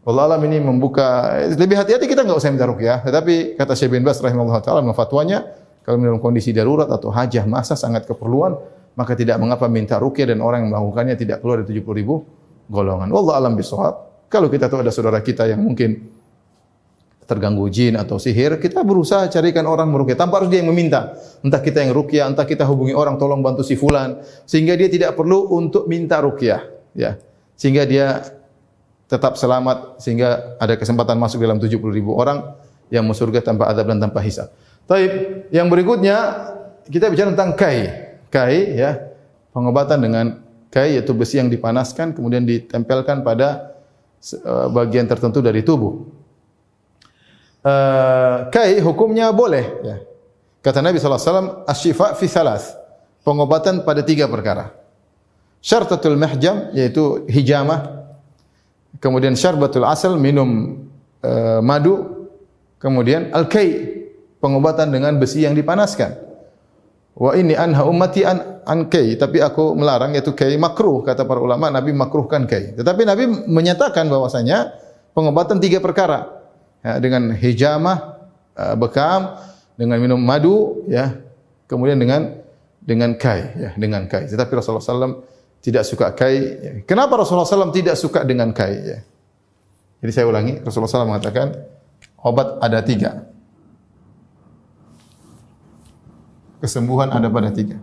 Allah 0.05 0.35
alam 0.35 0.42
ini 0.44 0.61
membuka 0.61 1.33
lebih 1.55 1.81
hati-hati 1.81 2.05
kita 2.05 2.27
enggak 2.27 2.42
usah 2.42 2.50
minta 2.50 2.66
ruqyah. 2.68 3.07
Tetapi 3.07 3.57
kata 3.57 3.72
Syekh 3.72 3.96
bin 3.96 4.03
Bas 4.05 4.20
rahimahullah 4.20 4.61
taala 4.61 4.85
fatwanya 4.92 5.63
kalau 5.85 6.01
dalam 6.01 6.18
kondisi 6.18 6.51
darurat 6.51 6.88
atau 6.88 7.12
hajah 7.12 7.44
masa 7.44 7.77
sangat 7.77 8.09
keperluan 8.09 8.57
maka 8.94 9.12
tidak 9.18 9.37
mengapa 9.37 9.68
minta 9.68 10.01
rukyah 10.01 10.33
dan 10.33 10.40
orang 10.40 10.66
yang 10.66 10.70
melakukannya 10.73 11.14
tidak 11.18 11.42
keluar 11.42 11.62
dari 11.62 11.79
70 11.83 12.01
ribu 12.01 12.25
golongan. 12.70 13.11
Wallah 13.11 13.37
alam 13.42 13.59
bisawab. 13.59 14.27
Kalau 14.31 14.49
kita 14.51 14.66
tahu 14.70 14.83
ada 14.83 14.90
saudara 14.94 15.20
kita 15.20 15.47
yang 15.47 15.62
mungkin 15.62 16.11
terganggu 17.25 17.66
jin 17.73 17.97
atau 17.97 18.20
sihir, 18.20 18.61
kita 18.61 18.85
berusaha 18.85 19.27
carikan 19.33 19.64
orang 19.64 19.88
merukyah 19.88 20.18
tanpa 20.18 20.42
harus 20.42 20.53
dia 20.53 20.61
yang 20.61 20.70
meminta. 20.70 21.16
Entah 21.40 21.61
kita 21.61 21.81
yang 21.81 21.97
rukyah, 21.97 22.29
entah 22.29 22.44
kita 22.44 22.68
hubungi 22.68 22.92
orang 22.92 23.16
tolong 23.16 23.40
bantu 23.40 23.64
si 23.64 23.75
fulan 23.75 24.20
sehingga 24.44 24.77
dia 24.77 24.88
tidak 24.92 25.16
perlu 25.16 25.53
untuk 25.57 25.88
minta 25.88 26.20
rukyah, 26.20 26.62
ya. 26.92 27.16
Sehingga 27.55 27.87
dia 27.87 28.23
tetap 29.09 29.38
selamat 29.38 30.01
sehingga 30.03 30.59
ada 30.59 30.75
kesempatan 30.75 31.16
masuk 31.20 31.38
dalam 31.44 31.61
70 31.61 31.79
ribu 31.92 32.16
orang 32.16 32.57
yang 32.92 33.05
masuk 33.07 33.31
surga 33.31 33.53
tanpa 33.53 33.70
azab 33.70 33.88
dan 33.88 33.99
tanpa 34.03 34.20
hisab. 34.20 34.53
Taib, 34.85 35.12
yang 35.49 35.73
berikutnya 35.73 36.16
kita 36.92 37.09
bicara 37.09 37.33
tentang 37.33 37.57
kai 37.57 38.12
kai 38.29 38.77
ya 38.77 39.01
pengobatan 39.57 39.99
dengan 40.05 40.27
kai 40.68 40.99
yaitu 40.99 41.16
besi 41.16 41.40
yang 41.40 41.49
dipanaskan 41.49 42.12
kemudian 42.12 42.44
ditempelkan 42.44 43.25
pada 43.25 43.79
uh, 44.44 44.68
bagian 44.68 45.07
tertentu 45.07 45.38
dari 45.40 45.64
tubuh. 45.64 46.05
Uh, 47.64 48.53
kai 48.53 48.77
hukumnya 48.83 49.33
boleh 49.33 49.64
ya. 49.81 49.97
Kata 50.64 50.81
Nabi 50.81 51.01
wasallam 51.01 51.64
asy-syifa 51.68 52.16
fi 52.16 52.27
salas. 52.29 52.73
Pengobatan 53.25 53.88
pada 53.88 54.05
tiga 54.05 54.29
perkara. 54.29 54.73
Syartatul 55.64 56.16
mahjam 56.16 56.73
yaitu 56.77 57.25
hijamah. 57.29 58.05
Kemudian 59.01 59.33
syarbatul 59.33 59.85
asal 59.88 60.20
minum 60.20 60.81
uh, 61.25 61.61
madu. 61.64 62.29
Kemudian 62.81 63.33
al-kai 63.33 63.93
pengobatan 64.44 64.92
dengan 64.92 65.16
besi 65.16 65.48
yang 65.48 65.57
dipanaskan. 65.57 66.20
Wa 67.16 67.33
ini 67.33 67.57
anha 67.57 67.88
ummati 67.88 68.26
an 68.28 68.61
an 68.68 68.92
kai 68.92 69.16
tapi 69.16 69.40
aku 69.40 69.72
melarang 69.72 70.12
yaitu 70.12 70.37
kai 70.37 70.52
makruh 70.61 71.00
kata 71.00 71.24
para 71.24 71.40
ulama 71.40 71.72
Nabi 71.72 71.96
makruhkan 71.96 72.44
kai. 72.44 72.76
Tetapi 72.76 73.09
Nabi 73.09 73.24
menyatakan 73.48 74.04
bahwasanya 74.12 74.76
pengobatan 75.16 75.62
tiga 75.62 75.80
perkara 75.80 76.44
ya, 76.85 77.00
dengan 77.00 77.33
hijamah 77.33 78.20
uh, 78.59 78.74
bekam 78.76 79.40
dengan 79.80 79.96
minum 80.02 80.20
madu 80.20 80.85
ya 80.90 81.16
kemudian 81.70 81.96
dengan 81.96 82.37
dengan 82.83 83.16
kai 83.16 83.40
ya 83.57 83.70
dengan 83.80 84.04
kai. 84.11 84.28
Tetapi 84.28 84.50
Rasulullah 84.61 84.85
SAW 84.85 85.24
tidak 85.64 85.88
suka 85.88 86.12
kai. 86.12 86.37
Ya. 86.37 86.72
Kenapa 86.85 87.16
Rasulullah 87.16 87.48
SAW 87.48 87.72
tidak 87.72 87.96
suka 87.96 88.26
dengan 88.26 88.52
kai? 88.52 88.74
Ya. 88.74 89.00
Jadi 90.04 90.12
saya 90.12 90.26
ulangi 90.28 90.61
Rasulullah 90.61 90.90
SAW 90.90 91.09
mengatakan 91.09 91.62
obat 92.20 92.59
ada 92.59 92.83
tiga. 92.85 93.34
Kesembuhan 96.64 97.12
ada 97.12 97.29
pada 97.29 97.53
tiga. 97.53 97.77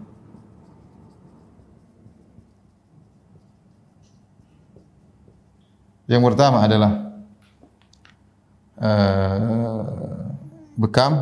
Yang 6.10 6.34
pertama 6.34 6.66
adalah 6.66 6.92
uh, 8.82 10.34
bekam, 10.76 11.22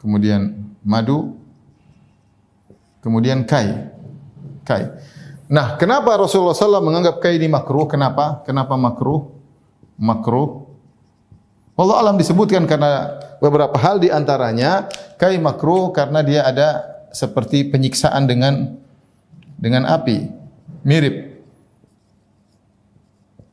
kemudian 0.00 0.72
madu, 0.80 1.36
kemudian 3.04 3.44
kai. 3.44 3.92
Kai. 4.64 4.88
Nah, 5.48 5.80
kenapa 5.80 6.12
Rasulullah 6.16 6.52
SAW 6.52 6.84
menganggap 6.84 7.20
kai 7.24 7.40
ini 7.40 7.48
makruh? 7.48 7.88
Kenapa? 7.88 8.44
Kenapa 8.44 8.76
makruh? 8.76 9.32
Makruh. 9.96 10.67
Allah 11.78 11.96
alam 12.02 12.18
disebutkan 12.18 12.66
karena 12.66 13.22
beberapa 13.38 13.78
hal 13.78 14.02
di 14.02 14.10
antaranya 14.10 14.90
kai 15.14 15.38
makruh 15.38 15.94
karena 15.94 16.26
dia 16.26 16.42
ada 16.42 16.98
seperti 17.14 17.70
penyiksaan 17.70 18.26
dengan 18.26 18.74
dengan 19.54 19.86
api 19.86 20.26
mirip. 20.82 21.38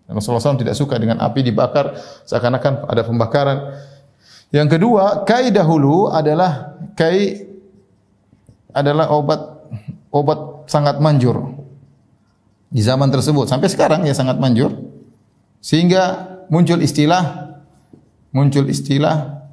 Rasulullah 0.05 0.41
SAW 0.41 0.61
tidak 0.61 0.77
suka 0.77 0.97
dengan 1.01 1.17
api 1.21 1.41
dibakar 1.45 1.97
seakan-akan 2.25 2.89
ada 2.89 3.01
pembakaran. 3.05 3.57
Yang 4.53 4.77
kedua, 4.77 5.25
kai 5.25 5.49
dahulu 5.49 6.09
adalah 6.13 6.77
kai 6.93 7.45
adalah 8.73 9.09
obat 9.13 9.41
obat 10.13 10.69
sangat 10.69 10.97
manjur. 11.01 11.57
Di 12.69 12.81
zaman 12.81 13.09
tersebut 13.09 13.49
sampai 13.49 13.69
sekarang 13.69 14.01
ya 14.05 14.13
sangat 14.17 14.37
manjur. 14.41 14.73
Sehingga 15.61 16.25
muncul 16.53 16.81
istilah 16.81 17.44
muncul 18.35 18.67
istilah 18.67 19.47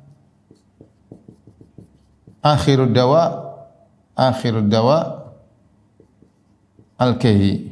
akhirud 2.42 2.90
dawa 2.90 3.54
akhirud 4.18 4.66
dawa 4.66 5.30
al-kai 6.98 7.70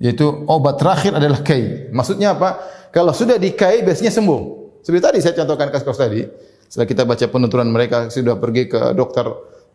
yaitu 0.00 0.26
obat 0.48 0.80
terakhir 0.80 1.12
adalah 1.20 1.44
kai 1.44 1.92
maksudnya 1.92 2.32
apa? 2.32 2.58
Kalau 2.92 3.16
sudah 3.16 3.40
dikai 3.40 3.80
biasanya 3.80 4.12
sembuh. 4.12 4.40
Seperti 4.84 5.00
tadi 5.00 5.18
saya 5.22 5.34
contohkan 5.38 5.68
kasus 5.72 5.96
tadi 5.96 6.20
setelah 6.66 6.88
kita 6.88 7.02
baca 7.08 7.24
penuturan 7.30 7.68
mereka 7.70 8.08
sudah 8.12 8.36
pergi 8.36 8.68
ke 8.68 8.92
dokter 8.92 9.28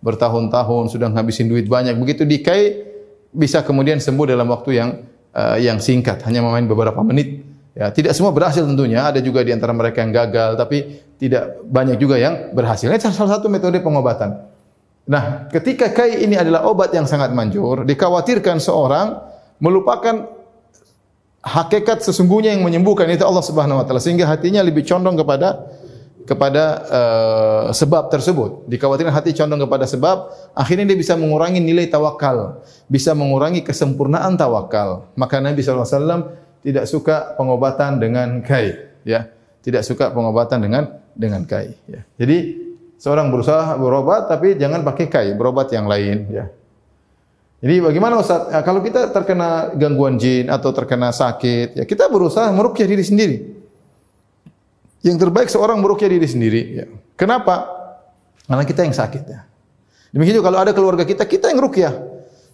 bertahun-tahun 0.03 0.93
sudah 0.93 1.10
ngabisin 1.10 1.49
duit 1.49 1.65
banyak. 1.65 1.97
Begitu 1.97 2.27
dikai 2.27 2.86
bisa 3.33 3.65
kemudian 3.65 3.97
sembuh 3.97 4.25
dalam 4.29 4.45
waktu 4.51 4.69
yang 4.77 4.89
uh, 5.33 5.57
yang 5.57 5.81
singkat. 5.81 6.21
Hanya 6.27 6.45
memain 6.45 6.62
beberapa 6.67 7.01
menit 7.01 7.41
ya 7.77 7.93
tidak 7.93 8.17
semua 8.17 8.33
berhasil 8.33 8.65
tentunya 8.65 9.05
ada 9.05 9.21
juga 9.21 9.45
di 9.45 9.53
antara 9.53 9.69
mereka 9.69 10.01
yang 10.01 10.09
gagal 10.09 10.57
tapi 10.57 11.05
tidak 11.21 11.61
banyak 11.61 12.01
juga 12.01 12.17
yang 12.17 12.49
berhasil 12.57 12.89
ini 12.89 12.97
salah 12.97 13.37
satu 13.37 13.45
metode 13.53 13.77
pengobatan 13.85 14.49
nah 15.05 15.45
ketika 15.53 15.93
kai 15.93 16.25
ini 16.25 16.33
adalah 16.33 16.65
obat 16.65 16.89
yang 16.89 17.05
sangat 17.05 17.31
manjur 17.37 17.85
dikhawatirkan 17.85 18.57
seorang 18.57 19.21
melupakan 19.61 20.25
hakikat 21.45 22.01
sesungguhnya 22.01 22.57
yang 22.57 22.65
menyembuhkan 22.65 23.07
itu 23.13 23.23
Allah 23.23 23.45
Subhanahu 23.45 23.79
wa 23.79 23.85
taala 23.85 24.01
sehingga 24.01 24.25
hatinya 24.25 24.65
lebih 24.65 24.83
condong 24.83 25.15
kepada 25.15 25.69
kepada 26.27 26.63
uh, 26.91 27.65
sebab 27.71 28.11
tersebut. 28.11 28.67
Dikhawatirkan 28.67 29.15
hati 29.15 29.31
condong 29.31 29.63
kepada 29.63 29.87
sebab, 29.87 30.27
akhirnya 30.51 30.91
dia 30.91 30.99
bisa 30.99 31.15
mengurangi 31.15 31.63
nilai 31.63 31.87
tawakal, 31.87 32.59
bisa 32.91 33.15
mengurangi 33.15 33.63
kesempurnaan 33.63 34.35
tawakal. 34.35 35.07
Maka 35.15 35.39
Nabi 35.39 35.63
SAW 35.63 36.46
tidak 36.63 36.86
suka 36.89 37.38
pengobatan 37.38 38.02
dengan 38.02 38.41
kai, 38.41 38.76
ya, 39.06 39.30
tidak 39.62 39.84
suka 39.84 40.10
pengobatan 40.13 40.63
dengan 40.63 40.84
dengan 41.17 41.43
kai. 41.43 41.74
Ya. 41.89 42.02
Jadi 42.22 42.38
seorang 43.02 43.34
berusaha 43.34 43.76
berobat, 43.76 44.30
tapi 44.30 44.56
jangan 44.56 44.86
pakai 44.86 45.06
kai, 45.10 45.28
berobat 45.34 45.74
yang 45.74 45.89
lain. 45.89 46.30
Ya. 46.30 46.46
Jadi 47.58 47.82
bagaimana 47.82 48.22
Ustaz? 48.22 48.54
Ya, 48.54 48.62
kalau 48.62 48.86
kita 48.86 49.10
terkena 49.10 49.74
gangguan 49.74 50.22
jin 50.22 50.46
atau 50.54 50.70
terkena 50.70 51.10
sakit, 51.10 51.82
ya 51.82 51.84
kita 51.89 52.06
berusaha 52.06 52.46
merukyah 52.54 52.86
diri 52.86 53.02
sendiri. 53.02 53.38
Yang 55.02 55.17
terbaik 55.26 55.50
seorang 55.50 55.82
merukyah 55.82 56.10
diri 56.10 56.28
sendiri. 56.30 56.62
Ya. 56.78 56.86
Kenapa? 57.17 57.65
Karena 58.46 58.62
kita 58.62 58.86
yang 58.86 58.93
sakit. 58.93 59.24
Ya. 59.26 59.50
Demikian 60.13 60.38
juga 60.39 60.54
kalau 60.54 60.60
ada 60.62 60.72
keluarga 60.72 61.04
kita, 61.04 61.26
kita 61.26 61.50
yang 61.50 61.60
rukyah. 61.65 61.93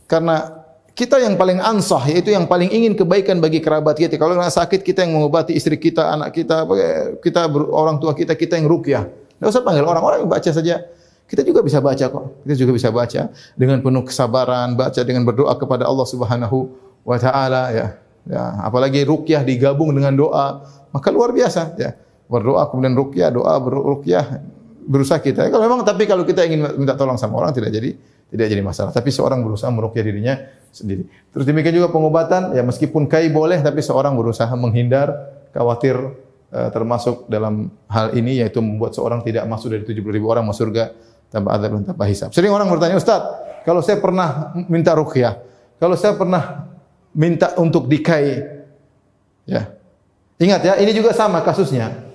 Karena 0.08 0.62
kita 0.93 1.17
yang 1.17 1.34
paling 1.34 1.58
ansah, 1.58 2.06
yaitu 2.06 2.29
yang 2.29 2.45
paling 2.45 2.69
ingin 2.69 2.93
kebaikan 2.93 3.41
bagi 3.41 3.58
kerabat 3.58 3.97
kita. 3.97 4.13
Kalau 4.21 4.38
kena 4.38 4.53
sakit, 4.53 4.86
kita 4.86 5.01
yang 5.01 5.17
mengobati 5.17 5.58
istri 5.58 5.73
kita, 5.82 6.13
anak 6.13 6.38
kita, 6.38 6.69
kita 7.17 7.49
orang 7.73 7.97
tua 7.97 8.13
kita, 8.13 8.38
kita 8.38 8.62
yang 8.62 8.69
rukyah. 8.69 9.10
Tidak 9.10 9.49
usah 9.49 9.65
panggil 9.65 9.82
orang-orang 9.82 10.21
yang 10.21 10.29
baca 10.29 10.49
saja. 10.53 10.86
Kita 11.25 11.41
juga 11.41 11.65
bisa 11.65 11.82
baca 11.82 12.06
kok. 12.13 12.45
Kita 12.45 12.53
juga 12.53 12.71
bisa 12.77 12.93
baca 12.93 13.34
dengan 13.58 13.82
penuh 13.82 14.06
kesabaran, 14.06 14.77
baca 14.77 15.01
dengan 15.01 15.25
berdoa 15.25 15.58
kepada 15.58 15.89
Allah 15.89 16.06
Subhanahu 16.06 16.58
wa 17.01 17.17
taala 17.17 17.73
ya. 17.73 17.88
Ya, 18.23 18.43
apalagi 18.63 19.03
rukyah 19.03 19.43
digabung 19.43 19.91
dengan 19.91 20.15
doa, 20.15 20.63
maka 20.95 21.12
luar 21.12 21.36
biasa 21.36 21.75
ya 21.75 21.91
berdoa 22.32 22.71
kemudian 22.71 22.95
rukyah, 22.95 23.27
doa 23.34 23.60
berukyah 23.60 24.39
berusaha 24.88 25.19
kita. 25.19 25.51
Kalau 25.51 25.67
memang 25.67 25.84
tapi 25.84 26.08
kalau 26.08 26.23
kita 26.23 26.47
ingin 26.47 26.79
minta 26.79 26.95
tolong 26.95 27.19
sama 27.19 27.43
orang 27.43 27.51
tidak 27.51 27.75
jadi 27.75 27.91
tidak 28.32 28.47
jadi 28.47 28.62
masalah. 28.63 28.95
Tapi 28.95 29.12
seorang 29.12 29.43
berusaha 29.43 29.67
merukyah 29.75 30.06
dirinya 30.08 30.39
sendiri. 30.73 31.05
Terus 31.31 31.45
demikian 31.45 31.77
juga 31.77 31.93
pengobatan, 31.93 32.57
ya 32.57 32.65
meskipun 32.65 33.05
kai 33.05 33.29
boleh 33.29 33.62
tapi 33.62 33.79
seorang 33.79 34.17
berusaha 34.17 34.49
menghindar 34.57 35.13
khawatir 35.53 35.95
uh, 36.49 36.69
termasuk 36.73 37.29
dalam 37.29 37.69
hal 37.88 38.12
ini 38.17 38.41
yaitu 38.41 38.59
membuat 38.59 38.97
seorang 38.97 39.21
tidak 39.21 39.45
masuk 39.45 39.71
dari 39.71 39.86
70 39.86 40.03
ribu 40.09 40.27
orang 40.33 40.43
masuk 40.43 40.67
surga 40.67 40.91
tanpa 41.29 41.55
adab 41.55 41.79
dan 41.79 41.93
tanpa 41.93 42.03
hisab. 42.09 42.33
Sering 42.33 42.49
orang 42.49 42.67
bertanya, 42.67 42.97
"Ustaz, 42.97 43.21
kalau 43.63 43.79
saya 43.86 44.01
pernah 44.01 44.51
minta 44.67 44.91
rukyah, 44.97 45.39
kalau 45.77 45.95
saya 45.95 46.17
pernah 46.17 46.73
minta 47.13 47.53
untuk 47.62 47.86
dikai 47.86 48.41
ya. 49.45 49.69
Ingat 50.41 50.62
ya, 50.65 50.73
ini 50.81 50.91
juga 50.91 51.13
sama 51.13 51.45
kasusnya 51.45 52.13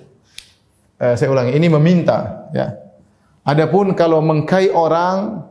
eh, 0.99 1.15
saya 1.15 1.29
ulangi, 1.31 1.55
ini 1.55 1.67
meminta. 1.71 2.49
Ya. 2.51 2.75
Adapun 3.47 3.95
kalau 3.95 4.19
mengkai 4.21 4.69
orang 4.69 5.47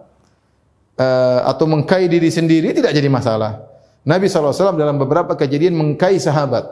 eh, 0.99 1.41
atau 1.47 1.65
mengkai 1.71 2.11
diri 2.11 2.29
sendiri 2.29 2.75
tidak 2.75 2.93
jadi 2.93 3.07
masalah. 3.07 3.65
Nabi 4.03 4.27
SAW 4.27 4.75
dalam 4.75 4.99
beberapa 4.99 5.39
kejadian 5.39 5.79
mengkai 5.79 6.19
sahabat. 6.19 6.65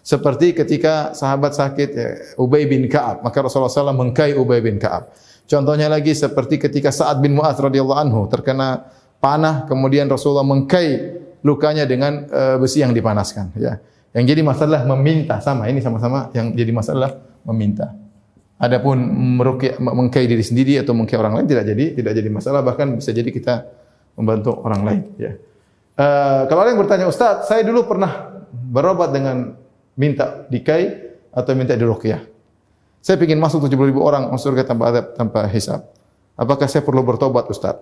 Seperti 0.00 0.56
ketika 0.56 1.12
sahabat 1.12 1.52
sakit 1.52 1.88
ya, 1.92 2.08
Ubay 2.40 2.64
bin 2.64 2.88
Ka'ab. 2.88 3.20
Maka 3.20 3.44
Rasulullah 3.44 3.68
SAW 3.68 3.92
mengkai 3.92 4.32
Ubay 4.32 4.64
bin 4.64 4.80
Ka'ab. 4.80 5.12
Contohnya 5.44 5.92
lagi 5.92 6.16
seperti 6.16 6.56
ketika 6.56 6.88
Sa'ad 6.88 7.20
bin 7.20 7.36
Mu'ad 7.36 7.58
radhiyallahu 7.58 8.00
anhu 8.00 8.20
terkena 8.32 8.90
panah. 9.20 9.68
Kemudian 9.68 10.08
Rasulullah 10.08 10.46
mengkai 10.46 11.20
lukanya 11.44 11.84
dengan 11.84 12.26
uh, 12.32 12.56
besi 12.56 12.80
yang 12.80 12.96
dipanaskan. 12.96 13.52
Ya. 13.60 13.76
Yang 14.16 14.24
jadi 14.34 14.42
masalah 14.42 14.80
meminta. 14.88 15.38
Sama, 15.44 15.68
ini 15.68 15.84
sama-sama 15.84 16.32
yang 16.32 16.56
jadi 16.56 16.72
masalah 16.72 17.20
meminta. 17.44 17.92
Adapun 18.60 19.00
merukyah 19.40 19.80
mengkai 19.80 20.28
diri 20.28 20.44
sendiri 20.44 20.76
atau 20.76 20.92
mengkai 20.92 21.16
orang 21.16 21.40
lain 21.40 21.46
tidak 21.48 21.64
jadi 21.64 21.84
tidak 21.96 22.12
jadi 22.12 22.28
masalah 22.28 22.60
bahkan 22.60 22.92
bisa 22.92 23.08
jadi 23.08 23.32
kita 23.32 23.64
membantu 24.20 24.52
orang 24.60 24.82
lain 24.84 25.02
ya. 25.16 25.32
Uh, 25.96 26.44
kalau 26.48 26.64
ada 26.64 26.72
yang 26.72 26.80
bertanya 26.80 27.06
Ustaz, 27.08 27.48
saya 27.48 27.64
dulu 27.64 27.88
pernah 27.88 28.40
berobat 28.52 29.16
dengan 29.16 29.56
minta 29.96 30.44
dikai 30.48 31.12
atau 31.32 31.52
minta 31.56 31.76
dirukyah. 31.76 32.24
Saya 33.00 33.16
ingin 33.16 33.40
masuk 33.40 33.64
70 33.64 33.92
ribu 33.92 34.04
orang 34.04 34.28
masuk 34.28 34.52
surga 34.52 34.68
tanpa 34.68 34.92
adab, 34.92 35.04
tanpa 35.16 35.48
hisab. 35.48 35.88
Apakah 36.36 36.68
saya 36.68 36.84
perlu 36.84 37.00
bertobat 37.00 37.48
Ustaz? 37.48 37.80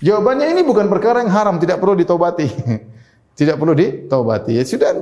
Jawabannya 0.00 0.52
ini 0.52 0.64
bukan 0.64 0.88
perkara 0.88 1.24
yang 1.24 1.32
haram, 1.32 1.56
tidak 1.56 1.80
perlu 1.80 1.96
ditobati. 1.96 2.48
tidak 3.38 3.56
perlu 3.56 3.72
ditobati. 3.72 4.56
Ya, 4.56 4.64
sudah 4.64 4.96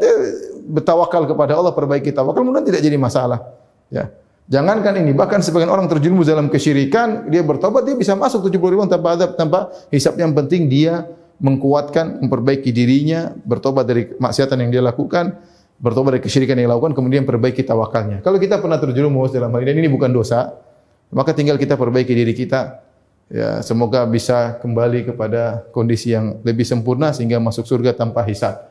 bertawakal 0.67 1.27
kepada 1.27 1.59
Allah, 1.59 1.75
perbaiki 1.75 2.15
tawakal, 2.15 2.43
kemudian 2.43 2.67
tidak 2.67 2.83
jadi 2.83 2.99
masalah. 2.99 3.43
Ya. 3.91 4.15
Jangankan 4.51 4.99
ini, 4.99 5.15
bahkan 5.15 5.39
sebagian 5.39 5.71
orang 5.71 5.87
terjerumus 5.87 6.27
dalam 6.27 6.51
kesyirikan, 6.51 7.31
dia 7.31 7.47
bertobat, 7.47 7.87
dia 7.87 7.95
bisa 7.95 8.19
masuk 8.19 8.51
70 8.51 8.75
ribu 8.75 8.83
tanpa 8.91 9.15
adab, 9.15 9.39
tanpa 9.39 9.71
hisap 9.95 10.19
yang 10.19 10.35
penting 10.35 10.67
dia 10.67 11.07
mengkuatkan, 11.39 12.19
memperbaiki 12.19 12.75
dirinya, 12.75 13.31
bertobat 13.47 13.87
dari 13.87 14.11
maksiatan 14.11 14.59
yang 14.59 14.71
dia 14.75 14.83
lakukan, 14.83 15.39
bertobat 15.79 16.19
dari 16.19 16.23
kesyirikan 16.27 16.59
yang 16.59 16.67
dia 16.67 16.75
lakukan, 16.75 16.99
kemudian 16.99 17.23
perbaiki 17.23 17.63
tawakalnya. 17.63 18.27
Kalau 18.27 18.43
kita 18.43 18.59
pernah 18.59 18.83
terjerumus 18.83 19.31
dalam 19.31 19.55
hal 19.55 19.63
ini, 19.63 19.87
ini 19.87 19.91
bukan 19.95 20.11
dosa, 20.11 20.51
maka 21.15 21.31
tinggal 21.31 21.55
kita 21.55 21.79
perbaiki 21.79 22.11
diri 22.11 22.35
kita, 22.35 22.83
ya 23.31 23.63
semoga 23.63 24.03
bisa 24.03 24.59
kembali 24.59 25.15
kepada 25.15 25.63
kondisi 25.71 26.11
yang 26.11 26.43
lebih 26.43 26.67
sempurna 26.67 27.15
sehingga 27.15 27.39
masuk 27.39 27.71
surga 27.71 27.95
tanpa 27.95 28.27
hisap. 28.27 28.67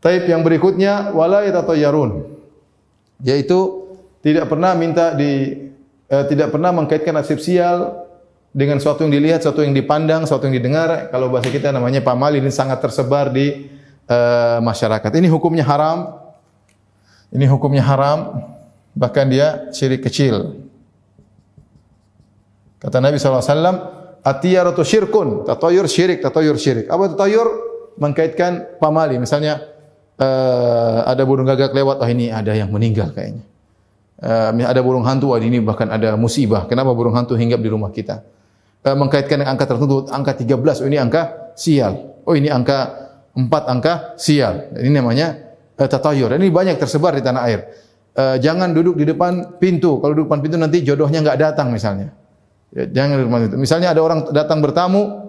Taib 0.00 0.24
yang 0.24 0.40
berikutnya, 0.40 1.12
walai 1.12 1.52
atau 1.52 1.76
yarun, 1.76 2.24
yaitu 3.20 3.87
tidak 4.18 4.50
pernah 4.50 4.74
minta 4.74 5.14
di 5.14 5.54
uh, 6.10 6.24
tidak 6.26 6.50
pernah 6.50 6.74
mengkaitkan 6.74 7.14
nasib 7.14 7.38
sial 7.38 8.08
dengan 8.50 8.80
sesuatu 8.82 9.06
yang 9.06 9.12
dilihat, 9.14 9.44
sesuatu 9.44 9.62
yang 9.62 9.76
dipandang, 9.76 10.24
sesuatu 10.26 10.48
yang 10.50 10.56
didengar. 10.58 11.12
Kalau 11.12 11.30
bahasa 11.30 11.52
kita 11.52 11.70
namanya 11.70 12.02
pamal 12.02 12.34
ini 12.34 12.50
sangat 12.50 12.82
tersebar 12.82 13.30
di 13.30 13.68
uh, 14.10 14.58
masyarakat. 14.58 15.10
Ini 15.14 15.28
hukumnya 15.30 15.62
haram. 15.62 16.18
Ini 17.30 17.44
hukumnya 17.46 17.84
haram. 17.84 18.42
Bahkan 18.98 19.26
dia 19.30 19.70
syirik 19.70 20.02
kecil. 20.02 20.66
Kata 22.82 22.98
Nabi 22.98 23.18
SAW, 23.18 23.98
Atiyaratu 24.18 24.82
syirkun, 24.82 25.46
tatayur 25.46 25.86
syirik, 25.86 26.18
tatayur 26.18 26.58
syirik. 26.58 26.90
Apa 26.90 27.14
tatayur? 27.14 27.70
Mengkaitkan 27.98 28.78
pamali. 28.78 29.18
Misalnya, 29.18 29.62
uh, 30.18 31.06
ada 31.06 31.22
burung 31.26 31.46
gagak 31.46 31.74
lewat, 31.74 32.02
oh 32.02 32.08
ini 32.10 32.30
ada 32.30 32.54
yang 32.54 32.70
meninggal 32.70 33.10
kayaknya 33.10 33.42
uh, 34.22 34.50
ada 34.54 34.80
burung 34.82 35.06
hantu 35.06 35.34
hari 35.34 35.50
ini 35.50 35.62
bahkan 35.62 35.86
ada 35.90 36.18
musibah. 36.18 36.66
Kenapa 36.66 36.94
burung 36.94 37.14
hantu 37.14 37.38
hinggap 37.38 37.60
di 37.62 37.70
rumah 37.70 37.90
kita? 37.94 38.22
Uh, 38.82 38.94
mengkaitkan 38.94 39.42
dengan 39.42 39.54
angka 39.54 39.66
tertentu, 39.66 40.06
angka 40.10 40.32
13, 40.38 40.82
oh 40.82 40.86
ini 40.86 40.98
angka 40.98 41.52
sial. 41.58 42.22
Oh 42.26 42.34
ini 42.34 42.50
angka 42.50 43.10
4 43.34 43.46
angka 43.46 43.92
sial. 44.18 44.74
Ini 44.74 44.90
namanya 44.90 45.34
uh, 45.78 45.88
tatayur. 45.88 46.34
Ini 46.34 46.48
banyak 46.50 46.76
tersebar 46.78 47.14
di 47.14 47.22
tanah 47.22 47.42
air. 47.46 47.60
Uh, 48.18 48.36
jangan 48.38 48.74
duduk 48.74 48.98
di 48.98 49.06
depan 49.06 49.58
pintu. 49.62 50.02
Kalau 50.02 50.14
duduk 50.14 50.30
depan 50.30 50.42
pintu 50.42 50.56
nanti 50.58 50.82
jodohnya 50.82 51.22
enggak 51.22 51.38
datang 51.38 51.70
misalnya. 51.70 52.10
Ya, 52.74 52.84
jangan 52.90 53.22
di 53.22 53.24
depan 53.26 53.38
pintu. 53.46 53.56
Misalnya 53.58 53.94
ada 53.94 54.00
orang 54.02 54.30
datang 54.34 54.58
bertamu, 54.58 55.28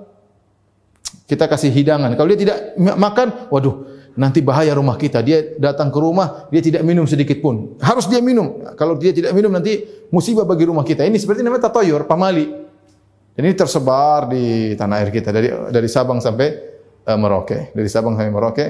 kita 1.29 1.45
kasih 1.45 1.69
hidangan. 1.69 2.17
Kalau 2.17 2.27
dia 2.33 2.39
tidak 2.41 2.57
makan, 2.77 3.53
waduh, 3.53 3.98
nanti 4.19 4.43
bahaya 4.43 4.75
rumah 4.75 4.99
kita. 4.99 5.23
Dia 5.23 5.55
datang 5.55 5.87
ke 5.87 5.95
rumah, 5.95 6.51
dia 6.51 6.59
tidak 6.59 6.83
minum 6.83 7.07
sedikit 7.07 7.39
pun. 7.39 7.79
Harus 7.79 8.11
dia 8.11 8.19
minum. 8.19 8.59
Kalau 8.75 8.99
dia 8.99 9.15
tidak 9.15 9.31
minum 9.31 9.47
nanti 9.47 9.79
musibah 10.11 10.43
bagi 10.43 10.67
rumah 10.67 10.83
kita. 10.83 11.07
Ini 11.07 11.15
seperti 11.15 11.39
namanya 11.39 11.71
tatoyur, 11.71 12.03
pamali. 12.03 12.51
Dan 13.31 13.47
ini 13.47 13.55
tersebar 13.55 14.27
di 14.27 14.75
tanah 14.75 14.99
air 14.99 15.09
kita 15.15 15.31
dari 15.31 15.47
dari 15.71 15.87
Sabang 15.87 16.19
sampai 16.19 16.47
uh, 17.07 17.15
Merauke. 17.15 17.71
Dari 17.71 17.87
Sabang 17.87 18.19
sampai 18.19 18.27
Merauke 18.27 18.65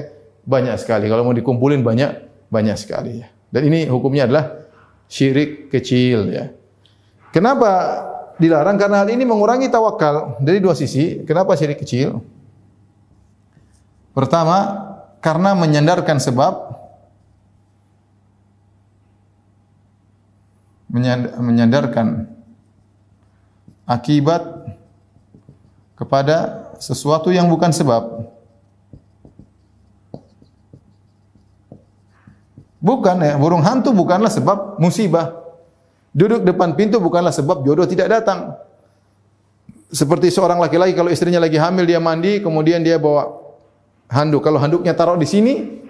banyak 0.46 0.78
sekali. 0.78 1.10
Kalau 1.10 1.26
mau 1.26 1.34
dikumpulin 1.34 1.82
banyak 1.82 2.10
banyak 2.46 2.78
sekali 2.78 3.18
ya. 3.18 3.28
Dan 3.50 3.66
ini 3.66 3.90
hukumnya 3.90 4.30
adalah 4.30 4.70
syirik 5.10 5.74
kecil 5.74 6.30
ya. 6.30 6.54
Kenapa 7.34 7.70
dilarang? 8.38 8.78
Karena 8.78 9.02
hal 9.02 9.10
ini 9.10 9.26
mengurangi 9.26 9.66
tawakal 9.66 10.38
dari 10.38 10.62
dua 10.62 10.78
sisi. 10.78 11.26
Kenapa 11.26 11.58
syirik 11.58 11.82
kecil? 11.82 12.22
Pertama, 14.14 14.89
karena 15.20 15.52
menyandarkan 15.52 16.16
sebab 16.16 16.80
menyandarkan 21.36 22.26
akibat 23.86 24.42
kepada 25.94 26.66
sesuatu 26.80 27.30
yang 27.30 27.46
bukan 27.46 27.70
sebab. 27.70 28.32
Bukan 32.80 33.16
ya, 33.20 33.36
burung 33.36 33.60
hantu 33.60 33.92
bukanlah 33.92 34.32
sebab 34.32 34.80
musibah. 34.80 35.36
Duduk 36.16 36.42
depan 36.42 36.72
pintu 36.74 36.96
bukanlah 36.96 37.30
sebab 37.30 37.60
jodoh 37.62 37.84
tidak 37.84 38.08
datang. 38.08 38.56
Seperti 39.92 40.32
seorang 40.32 40.56
laki-laki 40.56 40.96
kalau 40.96 41.12
istrinya 41.12 41.44
lagi 41.44 41.60
hamil 41.60 41.84
dia 41.84 42.00
mandi 42.00 42.40
kemudian 42.40 42.80
dia 42.80 42.96
bawa 42.96 43.39
handuk. 44.10 44.42
Kalau 44.42 44.58
handuknya 44.58 44.92
taruh 44.92 45.16
di 45.16 45.24
sini, 45.24 45.80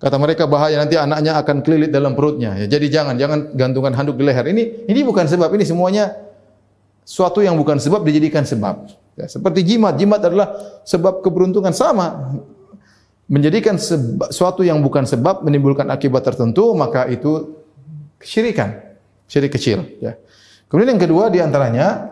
kata 0.00 0.16
mereka 0.16 0.48
bahaya 0.48 0.80
nanti 0.80 0.96
anaknya 0.96 1.36
akan 1.38 1.60
kelilit 1.60 1.92
dalam 1.92 2.16
perutnya. 2.16 2.56
Ya, 2.56 2.66
jadi 2.66 2.86
jangan 2.88 3.14
jangan 3.20 3.52
gantungkan 3.54 3.92
handuk 3.94 4.16
di 4.16 4.24
leher. 4.24 4.48
Ini 4.48 4.88
ini 4.88 5.00
bukan 5.04 5.28
sebab. 5.28 5.52
Ini 5.52 5.64
semuanya 5.68 6.16
suatu 7.04 7.44
yang 7.44 7.54
bukan 7.60 7.76
sebab 7.76 8.02
dijadikan 8.02 8.42
sebab. 8.48 8.88
Ya, 9.14 9.28
seperti 9.28 9.62
jimat. 9.62 10.00
Jimat 10.00 10.24
adalah 10.24 10.80
sebab 10.88 11.20
keberuntungan 11.20 11.76
sama. 11.76 12.34
Menjadikan 13.28 13.76
suatu 14.32 14.64
yang 14.64 14.80
bukan 14.80 15.04
sebab 15.04 15.44
menimbulkan 15.44 15.84
akibat 15.92 16.24
tertentu, 16.24 16.72
maka 16.72 17.04
itu 17.12 17.60
kesyirikan. 18.16 18.80
Syirik 19.28 19.52
kecil. 19.52 19.84
Ya. 20.00 20.16
Kemudian 20.72 20.96
yang 20.96 21.02
kedua 21.04 21.28
di 21.28 21.44
antaranya, 21.44 22.08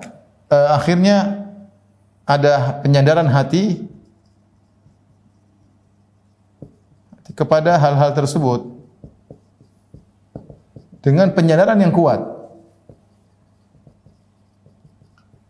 uh, 0.52 0.76
akhirnya 0.76 1.48
ada 2.28 2.84
penyadaran 2.84 3.24
hati 3.32 3.80
kepada 7.36 7.76
hal-hal 7.76 8.16
tersebut 8.16 8.64
dengan 11.04 11.30
penyadaran 11.36 11.76
yang 11.78 11.92
kuat. 11.92 12.18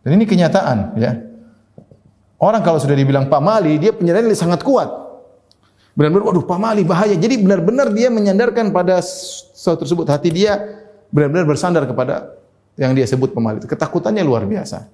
Dan 0.04 0.20
ini 0.20 0.26
kenyataan, 0.28 0.98
ya. 1.00 1.18
Orang 2.36 2.60
kalau 2.60 2.76
sudah 2.76 2.92
dibilang 2.92 3.32
pamali, 3.32 3.80
dia 3.80 3.96
penyadaran 3.96 4.28
yang 4.28 4.36
sangat 4.36 4.60
kuat. 4.60 4.86
Benar-benar, 5.96 6.28
waduh 6.28 6.44
pamali 6.44 6.84
bahaya. 6.84 7.16
Jadi 7.16 7.40
benar-benar 7.40 7.88
dia 7.96 8.12
menyandarkan 8.12 8.68
pada 8.68 9.00
sesuatu 9.00 9.88
tersebut. 9.88 10.04
Hati 10.12 10.28
dia 10.28 10.60
benar-benar 11.08 11.48
bersandar 11.48 11.88
kepada 11.88 12.36
yang 12.76 12.92
dia 12.92 13.08
sebut 13.08 13.32
pamali. 13.32 13.64
Ketakutannya 13.64 14.20
luar 14.20 14.44
biasa. 14.44 14.84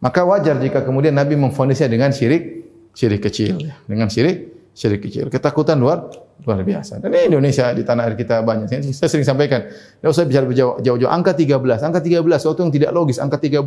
Maka 0.00 0.24
wajar 0.24 0.56
jika 0.58 0.80
kemudian 0.82 1.12
Nabi 1.12 1.36
memfonisnya 1.36 1.86
dengan 1.86 2.10
syirik, 2.10 2.64
syirik 2.96 3.20
kecil. 3.20 3.60
Ya. 3.60 3.76
Dengan 3.84 4.08
syirik, 4.08 4.61
syirik 4.72 5.04
kecil. 5.04 5.28
Ketakutan 5.28 5.76
luar 5.76 6.08
luar 6.42 6.60
biasa. 6.66 6.98
Dan 6.98 7.14
ini 7.14 7.32
Indonesia 7.32 7.70
di 7.70 7.86
tanah 7.86 8.10
air 8.10 8.18
kita 8.18 8.42
banyak. 8.42 8.66
Saya 8.90 9.08
sering 9.08 9.22
sampaikan, 9.22 9.62
tidak 9.70 10.10
usah 10.10 10.26
bicara 10.26 10.44
jauh-jauh. 10.82 11.10
Angka 11.10 11.38
13, 11.38 11.86
angka 11.86 12.00
13 12.02 12.42
suatu 12.42 12.60
yang 12.66 12.72
tidak 12.74 12.90
logis. 12.90 13.22
Angka 13.22 13.38
13 13.38 13.62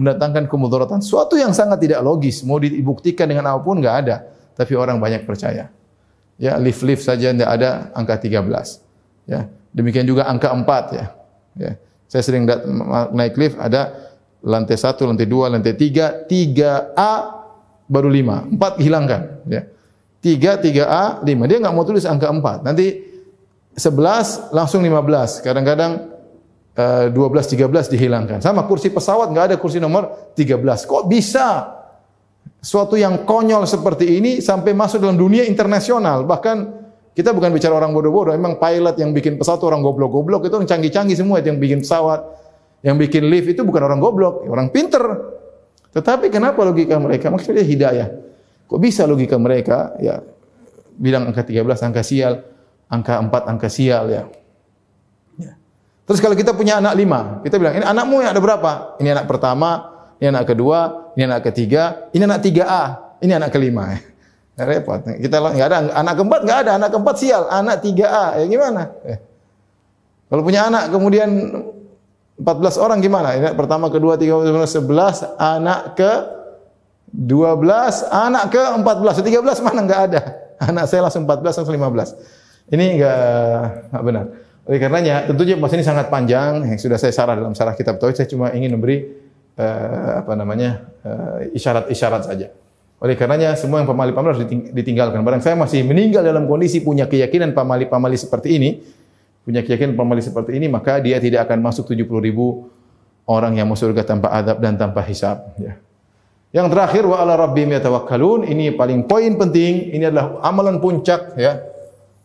mendatangkan 0.00 0.44
kemudaratan. 0.48 1.04
Suatu 1.04 1.36
yang 1.36 1.52
sangat 1.52 1.82
tidak 1.84 2.00
logis. 2.00 2.40
Mau 2.46 2.56
dibuktikan 2.56 3.28
dengan 3.28 3.52
apapun 3.52 3.84
enggak 3.84 3.96
ada. 4.06 4.16
Tapi 4.56 4.72
orang 4.72 4.96
banyak 4.96 5.28
percaya. 5.28 5.68
Ya, 6.40 6.56
lift-lift 6.56 7.04
saja 7.04 7.32
tidak 7.32 7.50
ada 7.52 7.92
angka 7.92 8.16
13. 8.16 8.40
Ya, 9.28 9.50
demikian 9.76 10.08
juga 10.08 10.24
angka 10.24 10.52
4 10.52 10.96
ya. 10.96 11.06
Ya. 11.56 11.72
Saya 12.06 12.22
sering 12.22 12.46
naik 13.12 13.34
lift 13.36 13.58
ada 13.58 13.92
lantai 14.40 14.78
1, 14.78 14.94
lantai 15.04 15.26
2, 15.26 15.52
lantai 15.52 15.74
3, 15.74 16.28
3A 16.30 17.12
baru 17.90 18.08
5. 18.08 18.56
4 18.56 18.84
hilangkan, 18.84 19.22
ya. 19.50 19.62
Tiga, 20.26 20.58
tiga 20.58 20.90
A, 20.90 21.04
lima. 21.22 21.46
Dia 21.46 21.62
enggak 21.62 21.70
mau 21.70 21.86
tulis 21.86 22.02
angka 22.02 22.26
empat. 22.26 22.66
Nanti 22.66 22.98
sebelas, 23.78 24.50
langsung 24.50 24.82
lima 24.82 24.98
belas. 24.98 25.38
Kadang-kadang 25.38 26.18
dua 27.14 27.30
belas, 27.30 27.46
tiga 27.46 27.70
belas 27.70 27.86
dihilangkan. 27.86 28.42
Sama 28.42 28.66
kursi 28.66 28.90
pesawat, 28.90 29.30
enggak 29.30 29.54
ada 29.54 29.56
kursi 29.62 29.78
nomor 29.78 30.34
tiga 30.34 30.58
belas. 30.58 30.82
Kok 30.82 31.06
bisa 31.06 31.78
suatu 32.58 32.98
yang 32.98 33.22
konyol 33.22 33.70
seperti 33.70 34.18
ini 34.18 34.42
sampai 34.42 34.74
masuk 34.74 34.98
dalam 34.98 35.14
dunia 35.14 35.46
internasional? 35.46 36.26
Bahkan 36.26 36.56
kita 37.14 37.30
bukan 37.30 37.54
bicara 37.54 37.78
orang 37.78 37.94
bodoh-bodoh. 37.94 38.34
Memang 38.34 38.58
pilot 38.58 38.98
yang 38.98 39.14
bikin 39.14 39.38
pesawat 39.38 39.62
orang 39.62 39.78
goblok-goblok. 39.78 40.42
Itu 40.42 40.58
orang 40.58 40.66
canggih-canggih 40.66 41.14
semua. 41.14 41.38
Itu 41.38 41.54
yang 41.54 41.62
bikin 41.62 41.86
pesawat. 41.86 42.26
Yang 42.82 42.96
bikin 43.06 43.30
lift 43.30 43.46
itu 43.54 43.62
bukan 43.62 43.78
orang 43.78 44.02
goblok. 44.02 44.42
Orang 44.42 44.74
pinter. 44.74 45.06
Tetapi 45.94 46.34
kenapa 46.34 46.66
logika 46.66 46.98
mereka? 46.98 47.30
Maksudnya 47.30 47.62
hidayah. 47.62 48.25
Kok 48.66 48.80
bisa 48.82 49.06
logika 49.06 49.38
mereka 49.38 49.94
ya 50.02 50.18
bilang 50.96 51.30
angka 51.30 51.46
13 51.46 51.62
angka 51.86 52.02
sial, 52.02 52.42
angka 52.90 53.20
4 53.20 53.52
angka 53.52 53.68
sial 53.70 54.04
ya. 54.10 54.22
ya. 55.38 55.52
Terus 56.08 56.18
kalau 56.18 56.34
kita 56.34 56.56
punya 56.56 56.80
anak 56.80 56.94
lima, 56.98 57.40
kita 57.46 57.60
bilang, 57.60 57.78
ini 57.78 57.86
anakmu 57.86 58.24
yang 58.24 58.32
ada 58.34 58.42
berapa? 58.42 58.72
Ini 58.98 59.08
anak 59.14 59.26
pertama, 59.28 59.70
ini 60.18 60.26
anak 60.32 60.44
kedua, 60.48 61.12
ini 61.14 61.22
anak 61.28 61.42
ketiga, 61.52 62.10
ini 62.10 62.22
anak 62.24 62.40
tiga 62.42 62.64
a 62.66 62.84
ini 63.20 63.32
anak 63.32 63.52
kelima. 63.52 63.86
Ya, 64.56 64.64
repot. 64.64 65.04
Kita 65.04 65.36
enggak 65.52 65.68
ada 65.68 65.92
anak 65.92 66.16
keempat 66.16 66.40
enggak 66.48 66.58
ada, 66.64 66.70
anak 66.80 66.88
keempat 66.88 67.16
sial, 67.20 67.44
anak 67.44 67.76
tiga 67.84 68.08
a 68.08 68.40
Ya 68.40 68.48
gimana? 68.48 68.88
Eh. 69.04 69.20
Kalau 70.32 70.40
punya 70.40 70.72
anak 70.72 70.88
kemudian 70.88 71.28
14 72.40 72.80
orang 72.80 73.04
gimana? 73.04 73.36
Ini 73.36 73.52
pertama, 73.52 73.92
kedua, 73.92 74.16
tiga, 74.16 74.40
sebelas, 74.64 75.28
anak 75.36 75.92
ke 75.92 76.12
12, 77.12 78.10
anak 78.10 78.44
ke 78.50 78.62
14, 78.62 79.22
13 79.22 79.66
mana 79.66 79.80
enggak 79.84 80.00
ada. 80.10 80.20
Anak 80.56 80.84
saya 80.88 81.04
langsung 81.06 81.28
14, 81.28 81.62
langsung 81.62 81.76
15. 81.76 82.72
Ini 82.72 82.84
enggak, 82.98 83.18
enggak 83.92 84.02
benar. 84.02 84.24
Oleh 84.66 84.78
karenanya, 84.82 85.14
tentunya 85.30 85.54
bahasa 85.54 85.78
ini 85.78 85.86
sangat 85.86 86.10
panjang, 86.10 86.66
yang 86.66 86.78
sudah 86.80 86.98
saya 86.98 87.14
sarah 87.14 87.38
dalam 87.38 87.54
sarah 87.54 87.78
kitab 87.78 88.02
Tauhid, 88.02 88.18
saya 88.18 88.26
cuma 88.26 88.50
ingin 88.50 88.74
memberi 88.74 89.14
uh, 89.54 90.26
apa 90.26 90.34
namanya 90.34 90.90
uh, 91.06 91.38
isyarat-isyarat 91.54 92.26
saja. 92.26 92.50
Oleh 92.98 93.14
karenanya, 93.14 93.54
semua 93.54 93.78
yang 93.78 93.86
pamali-pamali 93.86 94.34
harus 94.34 94.42
ditinggalkan. 94.74 95.22
Barang 95.22 95.38
saya 95.38 95.54
masih 95.54 95.86
meninggal 95.86 96.26
dalam 96.26 96.50
kondisi 96.50 96.82
punya 96.82 97.06
keyakinan 97.06 97.54
pamali-pamali 97.54 98.18
seperti 98.18 98.58
ini, 98.58 98.82
punya 99.46 99.62
keyakinan 99.62 99.94
pamali 99.94 100.24
seperti 100.24 100.58
ini, 100.58 100.66
maka 100.66 100.98
dia 100.98 101.22
tidak 101.22 101.46
akan 101.46 101.62
masuk 101.62 101.86
70 101.86 102.02
ribu 102.18 102.66
orang 103.30 103.54
yang 103.54 103.70
masuk 103.70 103.94
surga 103.94 104.02
tanpa 104.02 104.34
adab 104.34 104.58
dan 104.58 104.74
tanpa 104.74 105.04
hisab. 105.06 105.54
Ya. 105.62 105.78
Yang 106.54 106.66
terakhir 106.72 107.02
wa 107.04 107.18
ala 107.18 107.34
rabbihim 107.34 107.74
yatawakkalun 107.74 108.46
ini 108.46 108.72
paling 108.72 109.04
poin 109.10 109.34
penting 109.34 109.90
ini 109.92 110.06
adalah 110.06 110.40
amalan 110.46 110.78
puncak 110.78 111.34
ya. 111.34 111.58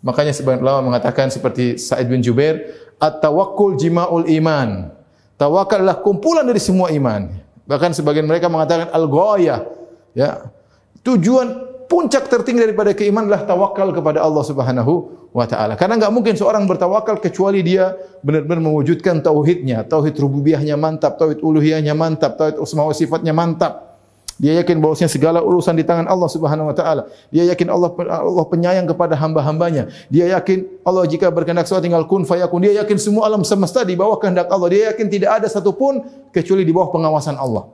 Makanya 0.02 0.34
sebagian 0.34 0.66
ulama 0.66 0.94
mengatakan 0.94 1.30
seperti 1.30 1.78
Sa'id 1.78 2.10
bin 2.10 2.26
Jubair 2.26 2.74
at-tawakkul 2.98 3.78
jimaul 3.78 4.26
iman. 4.30 4.90
Tawakal 5.38 5.82
adalah 5.82 6.02
kumpulan 6.02 6.46
dari 6.46 6.62
semua 6.62 6.94
iman. 6.94 7.34
Bahkan 7.66 7.98
sebagian 7.98 8.26
mereka 8.30 8.50
mengatakan 8.50 8.90
al-ghayah 8.94 9.66
ya. 10.14 10.50
Tujuan 11.02 11.72
puncak 11.90 12.30
tertinggi 12.30 12.72
daripada 12.72 12.94
keimanan 12.96 13.28
adalah 13.28 13.44
tawakal 13.44 13.90
kepada 13.92 14.22
Allah 14.24 14.46
Subhanahu 14.46 14.94
wa 15.36 15.44
taala. 15.44 15.76
Karena 15.76 16.00
enggak 16.00 16.14
mungkin 16.14 16.40
seorang 16.40 16.64
bertawakal 16.64 17.20
kecuali 17.20 17.60
dia 17.66 18.00
benar-benar 18.24 18.64
mewujudkan 18.64 19.20
tauhidnya, 19.20 19.84
tauhid 19.84 20.16
rububiyahnya 20.16 20.80
mantap, 20.80 21.20
tauhid 21.20 21.44
uluhiyahnya 21.44 21.92
mantap, 21.92 22.40
tauhid 22.40 22.64
asma 22.64 22.88
wa 22.88 22.96
sifatnya 22.96 23.36
mantap. 23.36 23.91
Dia 24.38 24.64
yakin 24.64 24.80
bahwasanya 24.80 25.12
segala 25.12 25.40
urusan 25.44 25.76
di 25.76 25.84
tangan 25.84 26.08
Allah 26.08 26.30
Subhanahu 26.32 26.72
wa 26.72 26.76
taala. 26.76 27.10
Dia 27.34 27.50
yakin 27.52 27.68
Allah 27.68 27.92
Allah 28.12 28.46
penyayang 28.48 28.88
kepada 28.88 29.18
hamba-hambanya. 29.20 29.92
Dia 30.08 30.32
yakin 30.38 30.82
Allah 30.88 31.04
jika 31.10 31.28
berkehendak 31.34 31.68
sesuatu 31.68 31.86
tinggal 31.86 32.08
kun 32.08 32.24
fayakun. 32.24 32.64
Dia 32.64 32.86
yakin 32.86 32.98
semua 32.98 33.28
alam 33.28 33.44
semesta 33.44 33.84
di 33.84 33.98
bawah 33.98 34.18
kehendak 34.22 34.48
Allah. 34.48 34.68
Dia 34.72 34.82
yakin 34.94 35.08
tidak 35.12 35.42
ada 35.42 35.48
satu 35.50 35.76
pun 35.76 36.06
kecuali 36.32 36.64
di 36.64 36.72
bawah 36.72 36.94
pengawasan 36.94 37.36
Allah. 37.36 37.68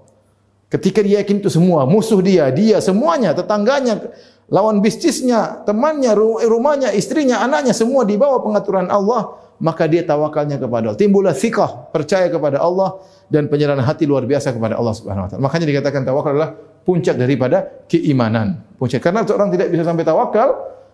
Ketika 0.68 1.00
dia 1.00 1.24
yakin 1.24 1.40
itu 1.40 1.48
semua, 1.48 1.88
musuh 1.88 2.20
dia, 2.20 2.52
dia 2.52 2.84
semuanya, 2.84 3.32
tetangganya, 3.32 4.04
lawan 4.48 4.80
bisnisnya, 4.80 5.64
temannya, 5.68 6.16
rumahnya, 6.48 6.96
istrinya, 6.96 7.44
anaknya 7.44 7.76
semua 7.76 8.08
di 8.08 8.16
bawah 8.16 8.40
pengaturan 8.40 8.88
Allah, 8.88 9.36
maka 9.60 9.90
dia 9.90 10.08
tawakalnya 10.08 10.56
kepada 10.56 10.92
Allah. 10.92 11.00
Timbullah 11.00 11.36
thiqah, 11.36 11.92
percaya 11.92 12.32
kepada 12.32 12.64
Allah 12.64 13.02
dan 13.28 13.52
penyerahan 13.52 13.84
hati 13.84 14.08
luar 14.08 14.24
biasa 14.24 14.56
kepada 14.56 14.80
Allah 14.80 14.96
Subhanahu 14.96 15.28
wa 15.28 15.30
taala. 15.30 15.42
Makanya 15.44 15.66
dikatakan 15.68 16.02
tawakal 16.08 16.32
adalah 16.32 16.52
puncak 16.88 17.20
daripada 17.20 17.84
keimanan. 17.92 18.64
Puncak 18.80 19.04
karena 19.04 19.28
seorang 19.28 19.52
tidak 19.52 19.68
bisa 19.68 19.84
sampai 19.84 20.08
tawakal 20.08 20.50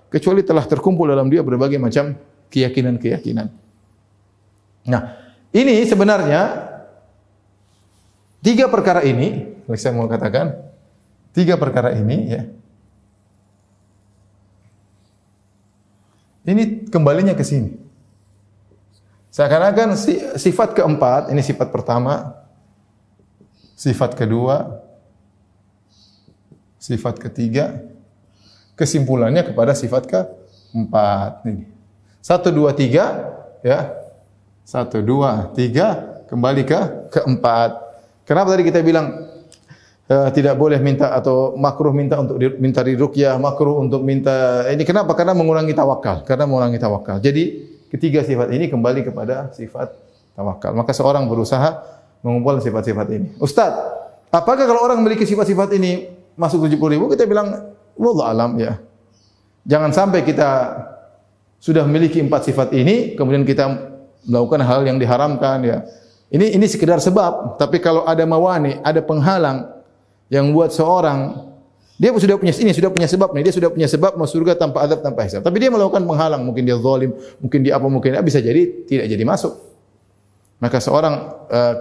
kecuali 0.10 0.42
telah 0.42 0.66
terkumpul 0.66 1.06
dalam 1.06 1.30
dia 1.30 1.46
berbagai 1.46 1.78
macam 1.78 2.18
keyakinan-keyakinan. 2.50 3.48
Nah, 4.90 5.02
ini 5.54 5.86
sebenarnya 5.86 6.42
tiga 8.42 8.66
perkara 8.68 9.06
ini, 9.06 9.62
saya 9.78 9.94
mau 9.94 10.10
katakan, 10.10 10.58
tiga 11.38 11.56
perkara 11.62 11.94
ini 11.94 12.18
ya. 12.34 12.42
Ini 16.44 16.92
kembalinya 16.92 17.32
ke 17.32 17.44
sini. 17.44 17.80
Seakan-akan 19.34 19.98
sifat 20.38 20.78
keempat, 20.78 21.34
ini 21.34 21.42
sifat 21.42 21.74
pertama, 21.74 22.38
sifat 23.74 24.14
kedua, 24.14 24.84
sifat 26.78 27.18
ketiga, 27.18 27.82
kesimpulannya 28.78 29.42
kepada 29.42 29.74
sifat 29.74 30.06
keempat. 30.06 31.48
Ini. 31.50 31.66
Satu, 32.22 32.54
dua, 32.54 32.78
tiga, 32.78 33.34
ya. 33.66 33.90
Satu, 34.68 35.02
dua, 35.02 35.50
tiga, 35.58 36.22
kembali 36.30 36.62
ke 36.68 36.80
keempat. 37.12 37.80
Kenapa 38.24 38.54
tadi 38.54 38.70
kita 38.70 38.86
bilang 38.86 39.33
uh, 40.10 40.30
tidak 40.34 40.56
boleh 40.60 40.80
minta 40.82 41.14
atau 41.16 41.56
makruh 41.56 41.94
minta 41.96 42.20
untuk 42.20 42.36
di, 42.42 42.48
minta 42.60 42.84
dirukyah, 42.84 43.38
makruh 43.40 43.80
untuk 43.80 44.04
minta 44.04 44.68
ini 44.68 44.84
kenapa? 44.84 45.14
Karena 45.16 45.38
mengurangi 45.38 45.72
tawakal. 45.72 46.28
Karena 46.28 46.50
mengurangi 46.50 46.80
tawakal. 46.82 47.22
Jadi 47.24 47.72
ketiga 47.94 48.26
sifat 48.26 48.52
ini 48.52 48.68
kembali 48.68 49.06
kepada 49.06 49.54
sifat 49.54 49.94
tawakal. 50.34 50.74
Maka 50.76 50.92
seorang 50.92 51.30
berusaha 51.30 51.84
mengumpulkan 52.24 52.64
sifat-sifat 52.64 53.08
ini. 53.12 53.28
Ustaz, 53.38 53.72
apakah 54.32 54.64
kalau 54.64 54.82
orang 54.82 55.04
memiliki 55.04 55.28
sifat-sifat 55.28 55.76
ini 55.76 56.08
masuk 56.40 56.66
70 56.66 56.80
ribu? 56.96 57.06
Kita 57.12 57.28
bilang, 57.28 57.76
Wallah 58.00 58.34
alam 58.34 58.58
ya. 58.58 58.80
Jangan 59.64 59.92
sampai 59.94 60.26
kita 60.26 60.50
sudah 61.60 61.88
memiliki 61.88 62.20
empat 62.20 62.52
sifat 62.52 62.76
ini, 62.76 63.16
kemudian 63.16 63.48
kita 63.48 63.70
melakukan 64.28 64.64
hal 64.64 64.82
yang 64.84 64.98
diharamkan 65.00 65.64
ya. 65.64 65.78
Ini 66.34 66.58
ini 66.58 66.66
sekedar 66.66 66.98
sebab, 66.98 67.62
tapi 67.62 67.78
kalau 67.78 68.04
ada 68.10 68.26
mawani, 68.26 68.82
ada 68.82 69.00
penghalang 69.06 69.70
yang 70.34 70.50
buat 70.50 70.74
seorang 70.74 71.54
dia 71.94 72.10
sudah 72.10 72.42
punya 72.42 72.52
ini 72.58 72.74
sudah 72.74 72.90
punya 72.90 73.06
sebab 73.06 73.30
nih, 73.38 73.44
dia 73.46 73.54
sudah 73.54 73.70
punya 73.70 73.86
sebab 73.86 74.18
masuk 74.18 74.42
surga 74.42 74.58
tanpa 74.58 74.82
adab 74.82 75.06
tanpa 75.06 75.30
hisab. 75.30 75.46
Tapi 75.46 75.62
dia 75.62 75.70
melakukan 75.70 76.02
penghalang, 76.02 76.42
mungkin 76.42 76.66
dia 76.66 76.76
zalim, 76.82 77.14
mungkin 77.38 77.60
dia 77.62 77.78
apa 77.78 77.86
mungkin 77.86 78.18
dia 78.18 78.24
bisa 78.26 78.42
jadi 78.42 78.90
tidak 78.90 79.06
jadi 79.14 79.24
masuk. 79.24 79.54
Maka 80.58 80.82
seorang 80.82 81.14
uh, 81.54 81.74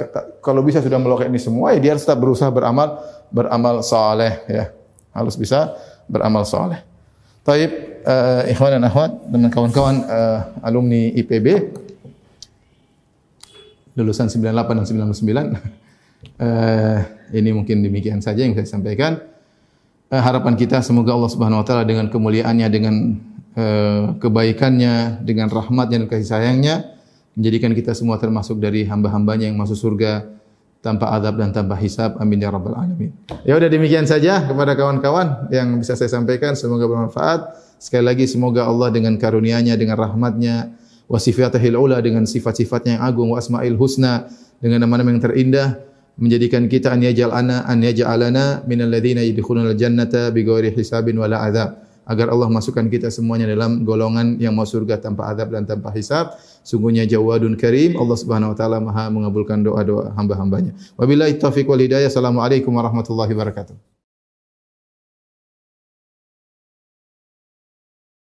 kalau 0.45 0.61
bisa 0.61 0.85
sudah 0.85 1.01
melakukan 1.01 1.33
ini 1.33 1.41
semua, 1.41 1.73
ya 1.73 1.81
dia 1.81 1.91
harus 1.97 2.05
tetap 2.05 2.21
berusaha 2.21 2.53
beramal 2.53 3.01
beramal 3.33 3.81
saleh 3.81 4.45
ya. 4.47 4.69
Harus 5.17 5.33
bisa 5.35 5.73
beramal 6.05 6.45
saleh. 6.45 6.85
Taib 7.43 7.73
uh, 8.05 8.45
ikhwan 8.53 8.79
dan 8.79 8.85
akhwat 8.85 9.11
dan 9.33 9.49
kawan-kawan 9.49 9.97
uh, 10.07 10.39
alumni 10.63 11.11
IPB 11.19 11.73
lulusan 13.99 14.29
98 14.31 14.41
dan 14.79 14.87
99 15.13 15.53
uh, 16.41 17.01
ini 17.33 17.51
mungkin 17.57 17.81
demikian 17.81 18.21
saja 18.21 18.45
yang 18.45 18.55
saya 18.55 18.69
sampaikan. 18.69 19.19
Uh, 20.13 20.21
harapan 20.21 20.55
kita 20.55 20.85
semoga 20.85 21.17
Allah 21.17 21.33
Subhanahu 21.33 21.61
wa 21.61 21.67
taala 21.67 21.89
dengan 21.89 22.13
kemuliaannya 22.13 22.69
dengan 22.69 22.95
uh, 23.57 24.05
kebaikannya 24.21 25.25
dengan 25.25 25.49
rahmatnya 25.49 26.05
dan 26.05 26.09
kasih 26.09 26.29
sayangnya 26.29 26.93
menjadikan 27.33 27.73
kita 27.73 27.97
semua 27.97 28.21
termasuk 28.21 28.61
dari 28.61 28.85
hamba-hambanya 28.85 29.49
yang 29.49 29.57
masuk 29.57 29.77
surga 29.77 30.29
tanpa 30.85 31.15
azab 31.17 31.39
dan 31.41 31.55
tanpa 31.55 31.79
hisab. 31.79 32.19
Amin 32.21 32.43
ya 32.43 32.53
rabbal 32.53 32.77
alamin. 32.77 33.15
Ya 33.47 33.57
sudah 33.57 33.71
demikian 33.71 34.05
saja 34.05 34.43
kepada 34.45 34.77
kawan-kawan 34.77 35.49
yang 35.49 35.79
bisa 35.81 35.97
saya 35.97 36.11
sampaikan. 36.11 36.59
Semoga 36.59 36.85
bermanfaat. 36.91 37.57
Sekali 37.79 38.05
lagi 38.05 38.25
semoga 38.29 38.67
Allah 38.67 38.93
dengan 38.95 39.17
karunia-Nya 39.17 39.75
dengan 39.79 39.99
rahmatnya 39.99 40.75
wa 41.11 41.19
sifatihil 41.19 41.79
ula 41.79 41.99
dengan 41.99 42.27
sifat-sifatnya 42.27 42.99
yang 42.99 43.03
agung 43.03 43.29
wa 43.35 43.39
asmaul 43.39 43.79
husna 43.79 44.31
dengan 44.63 44.87
nama-nama 44.87 45.11
yang 45.11 45.23
terindah 45.23 45.69
menjadikan 46.21 46.69
kita 46.69 46.93
an 46.93 47.01
yaj'al 47.01 47.33
ana 47.33 47.65
an 47.65 47.81
yaj'alana 47.81 48.65
minal 48.69 48.93
ladzina 48.93 49.25
yadkhuluna 49.25 49.73
al-jannata 49.73 50.29
bighairi 50.33 50.73
hisabin 50.73 51.17
wala 51.17 51.41
adzab 51.45 51.83
agar 52.03 52.35
Allah 52.35 52.51
masukkan 52.51 52.87
kita 52.91 53.09
semuanya 53.15 53.47
dalam 53.47 53.87
golongan 53.87 54.37
yang 54.43 54.53
masuk 54.59 54.83
surga 54.83 54.99
tanpa 54.99 55.31
azab 55.31 55.55
dan 55.55 55.63
tanpa 55.69 55.95
hisab. 55.95 56.35
Sungguhnya 56.67 57.07
jawadun 57.07 57.55
karim 57.55 57.95
Allah 57.95 58.17
Subhanahu 58.19 58.55
wa 58.55 58.57
taala 58.59 58.79
Maha 58.83 59.07
mengabulkan 59.11 59.63
doa-doa 59.63 60.15
hamba-hambanya. 60.19 60.75
Wabillahi 60.99 61.39
taufik 61.39 61.67
wal 61.71 61.79
hidayah. 61.79 62.11
Assalamualaikum 62.11 62.75
warahmatullahi 62.75 63.31
wabarakatuh 63.35 64.02